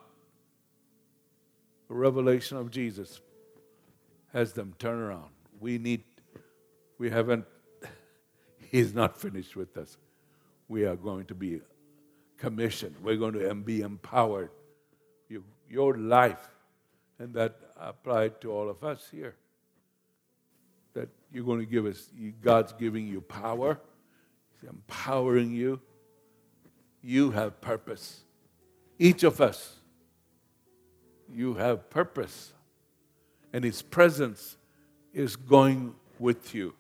The 1.87 1.95
revelation 1.95 2.57
of 2.57 2.73
Jesus 2.73 3.21
has 4.33 4.55
them 4.55 4.75
turn 4.81 4.99
around. 4.99 5.31
We 5.61 5.79
need 5.79 6.03
we 7.01 7.09
haven't, 7.09 7.47
He's 8.71 8.95
not 8.95 9.19
finished 9.19 9.57
with 9.57 9.75
us. 9.79 9.97
We 10.69 10.85
are 10.85 10.97
going 10.97 11.25
to 11.27 11.35
be 11.35 11.63
commissioned, 12.37 12.95
we're 13.03 13.17
going 13.17 13.33
to 13.33 13.55
be 13.55 13.81
empowered. 13.81 14.51
You, 15.29 15.43
your 15.69 15.97
life, 15.97 16.49
and 17.19 17.33
that 17.35 17.57
applied 17.79 18.41
to 18.43 18.53
all 18.53 18.69
of 18.69 18.85
us 18.85 19.09
here. 19.11 19.35
That 20.95 21.09
you're 21.33 21.45
going 21.45 21.61
to 21.61 21.67
give 21.67 21.87
us, 21.87 22.11
God's 22.43 22.73
giving 22.75 23.07
you 23.07 23.21
power, 23.23 23.81
He's 24.53 24.69
empowering 24.69 25.53
you. 25.53 25.81
You 27.03 27.31
have 27.31 27.63
purpose. 27.63 28.21
Each 28.99 29.23
of 29.23 29.41
us, 29.41 29.77
you 31.33 31.55
have 31.55 31.89
purpose. 31.89 32.53
And 33.55 33.65
His 33.65 33.81
presence 33.81 34.57
is 35.15 35.37
going 35.37 35.95
with 36.19 36.55
you. 36.55 36.75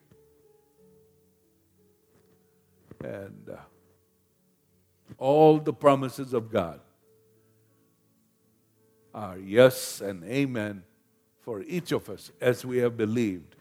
And 3.02 3.50
uh, 3.50 3.56
all 5.18 5.58
the 5.58 5.72
promises 5.72 6.32
of 6.32 6.50
God 6.50 6.80
are 9.14 9.38
yes 9.38 10.00
and 10.00 10.22
amen 10.24 10.82
for 11.40 11.62
each 11.62 11.92
of 11.92 12.08
us 12.08 12.30
as 12.40 12.64
we 12.64 12.78
have 12.78 12.96
believed 12.96 13.56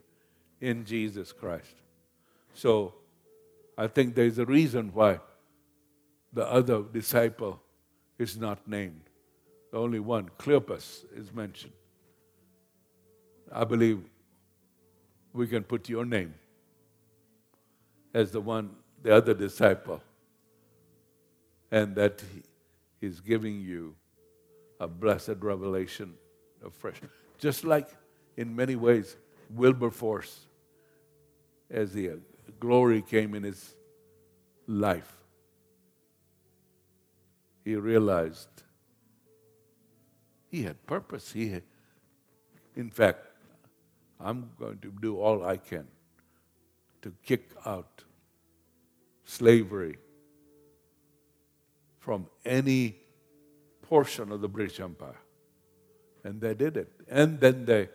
in 0.62 0.86
Jesus 0.86 1.32
Christ. 1.32 1.76
So 2.54 2.94
I 3.78 3.88
think 3.88 4.16
there's 4.16 4.38
a 4.38 4.46
reason 4.46 4.92
why 4.94 5.20
the 6.34 6.46
other 6.46 6.84
disciple 6.84 7.62
is 8.18 8.38
not 8.38 8.68
named. 8.68 9.02
The 9.72 9.78
only 9.78 10.00
one, 10.00 10.30
Cleopas, 10.38 11.06
is 11.16 11.34
mentioned. 11.34 11.74
I 13.52 13.64
believe 13.64 14.04
we 15.34 15.48
can 15.48 15.64
put 15.64 15.90
your 15.90 16.06
name 16.06 16.34
as 18.14 18.32
the 18.32 18.42
one, 18.42 18.72
the 19.02 19.16
other 19.16 19.34
disciple, 19.34 20.02
and 21.72 21.96
that 21.96 22.22
he 22.34 22.44
is 23.06 23.22
giving 23.22 23.62
you 23.62 23.96
a 24.80 24.88
blessed 24.88 25.38
revelation 25.40 26.14
of 26.64 26.74
fresh. 26.74 27.00
Just 27.38 27.64
like 27.64 27.88
in 28.36 28.56
many 28.56 28.76
ways, 28.76 29.16
Wilberforce, 29.50 30.48
as 31.70 31.94
the 31.94 32.20
glory 32.60 33.02
came 33.02 33.36
in 33.36 33.44
his 33.44 33.76
life, 34.68 35.16
he 37.64 37.76
realized 37.76 38.50
he 40.50 40.64
had 40.64 40.86
purpose. 40.88 41.32
He 41.32 41.50
had, 41.50 41.64
in 42.76 42.90
fact, 42.90 43.26
I'm 44.20 44.50
going 44.60 44.80
to 44.80 44.92
do 45.00 45.20
all 45.20 45.46
I 45.46 45.58
can 45.58 45.88
to 47.02 47.14
kick 47.24 47.52
out 47.66 48.04
slavery 49.30 49.96
from 52.00 52.26
any 52.44 52.96
portion 53.84 54.32
of 54.32 54.42
the 54.42 54.48
British 54.48 54.80
Empire. 54.80 55.22
And 56.24 56.42
they 56.42 56.56
did 56.56 56.78
it. 56.78 56.92
And 57.08 57.40
then 57.40 57.66
they 57.66 57.90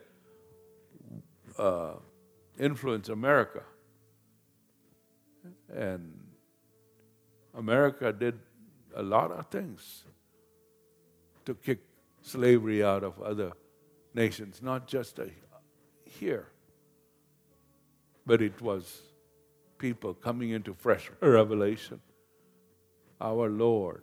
uh, 1.59 1.95
influenced 2.57 3.09
America. 3.09 3.63
And 5.75 6.21
America 7.53 8.13
did 8.13 8.39
a 8.95 9.03
lot 9.03 9.33
of 9.33 9.47
things 9.47 10.05
to 11.47 11.55
kick 11.55 11.81
slavery 12.23 12.85
out 12.85 13.03
of 13.03 13.21
other 13.21 13.51
nations, 14.15 14.63
not 14.63 14.87
just 14.87 15.19
a, 15.19 15.29
here, 16.05 16.47
but 18.25 18.41
it 18.41 18.63
was 18.63 19.03
people 19.85 20.15
coming 20.15 20.49
into 20.49 20.73
fresh 20.73 21.11
revelation. 21.21 22.01
Our 23.21 23.51
Lord 23.51 24.03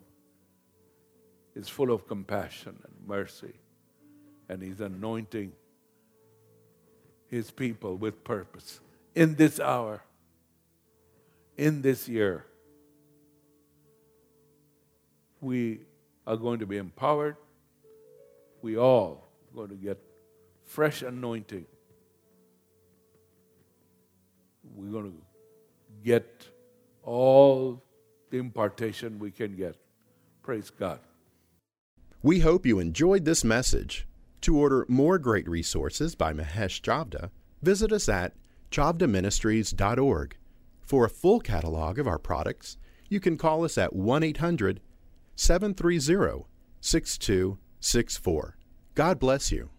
is 1.56 1.68
full 1.68 1.92
of 1.92 2.08
compassion 2.08 2.78
and 2.84 3.08
mercy, 3.08 3.56
and 4.48 4.62
He's 4.62 4.80
anointing 4.80 5.54
His 7.26 7.50
people 7.50 7.96
with 7.96 8.24
purpose 8.24 8.80
in 9.16 9.34
this 9.34 9.60
hour, 9.60 10.04
in 11.58 11.82
this 11.82 12.08
year. 12.08 12.46
We 15.40 15.80
are 16.28 16.38
going 16.38 16.60
to 16.60 16.68
be 16.68 16.78
empowered. 16.78 17.38
We 18.62 18.78
all 18.78 19.28
are 19.50 19.56
going 19.56 19.70
to 19.70 19.84
get 19.84 19.98
fresh 20.64 21.02
anointing. 21.02 21.66
We're 24.76 24.92
going 24.92 25.12
to 25.12 25.31
get 26.04 26.48
all 27.04 27.84
the 28.30 28.38
impartation 28.38 29.20
we 29.20 29.32
can 29.32 29.56
get. 29.56 29.76
Praise 30.44 30.70
God. 30.70 31.00
We 32.24 32.40
hope 32.40 32.66
you 32.66 32.80
enjoyed 32.80 33.26
this 33.26 33.44
message. 33.44 34.08
To 34.42 34.58
order 34.58 34.86
more 34.90 35.20
great 35.20 35.48
resources 35.48 36.16
by 36.16 36.34
Mahesh 36.34 36.82
Chavda, 36.82 37.30
visit 37.62 37.92
us 37.92 38.10
at 38.10 38.34
chavdaministries.org. 38.72 40.38
For 40.82 41.06
a 41.06 41.10
full 41.10 41.40
catalog 41.40 42.00
of 42.00 42.08
our 42.08 42.18
products, 42.18 42.78
you 43.08 43.20
can 43.20 43.38
call 43.38 43.64
us 43.64 43.78
at 43.78 43.96
1 43.96 44.24
800 44.24 44.82
730 45.36 46.46
6264. 46.82 48.58
God 48.96 49.20
bless 49.20 49.52
you. 49.52 49.70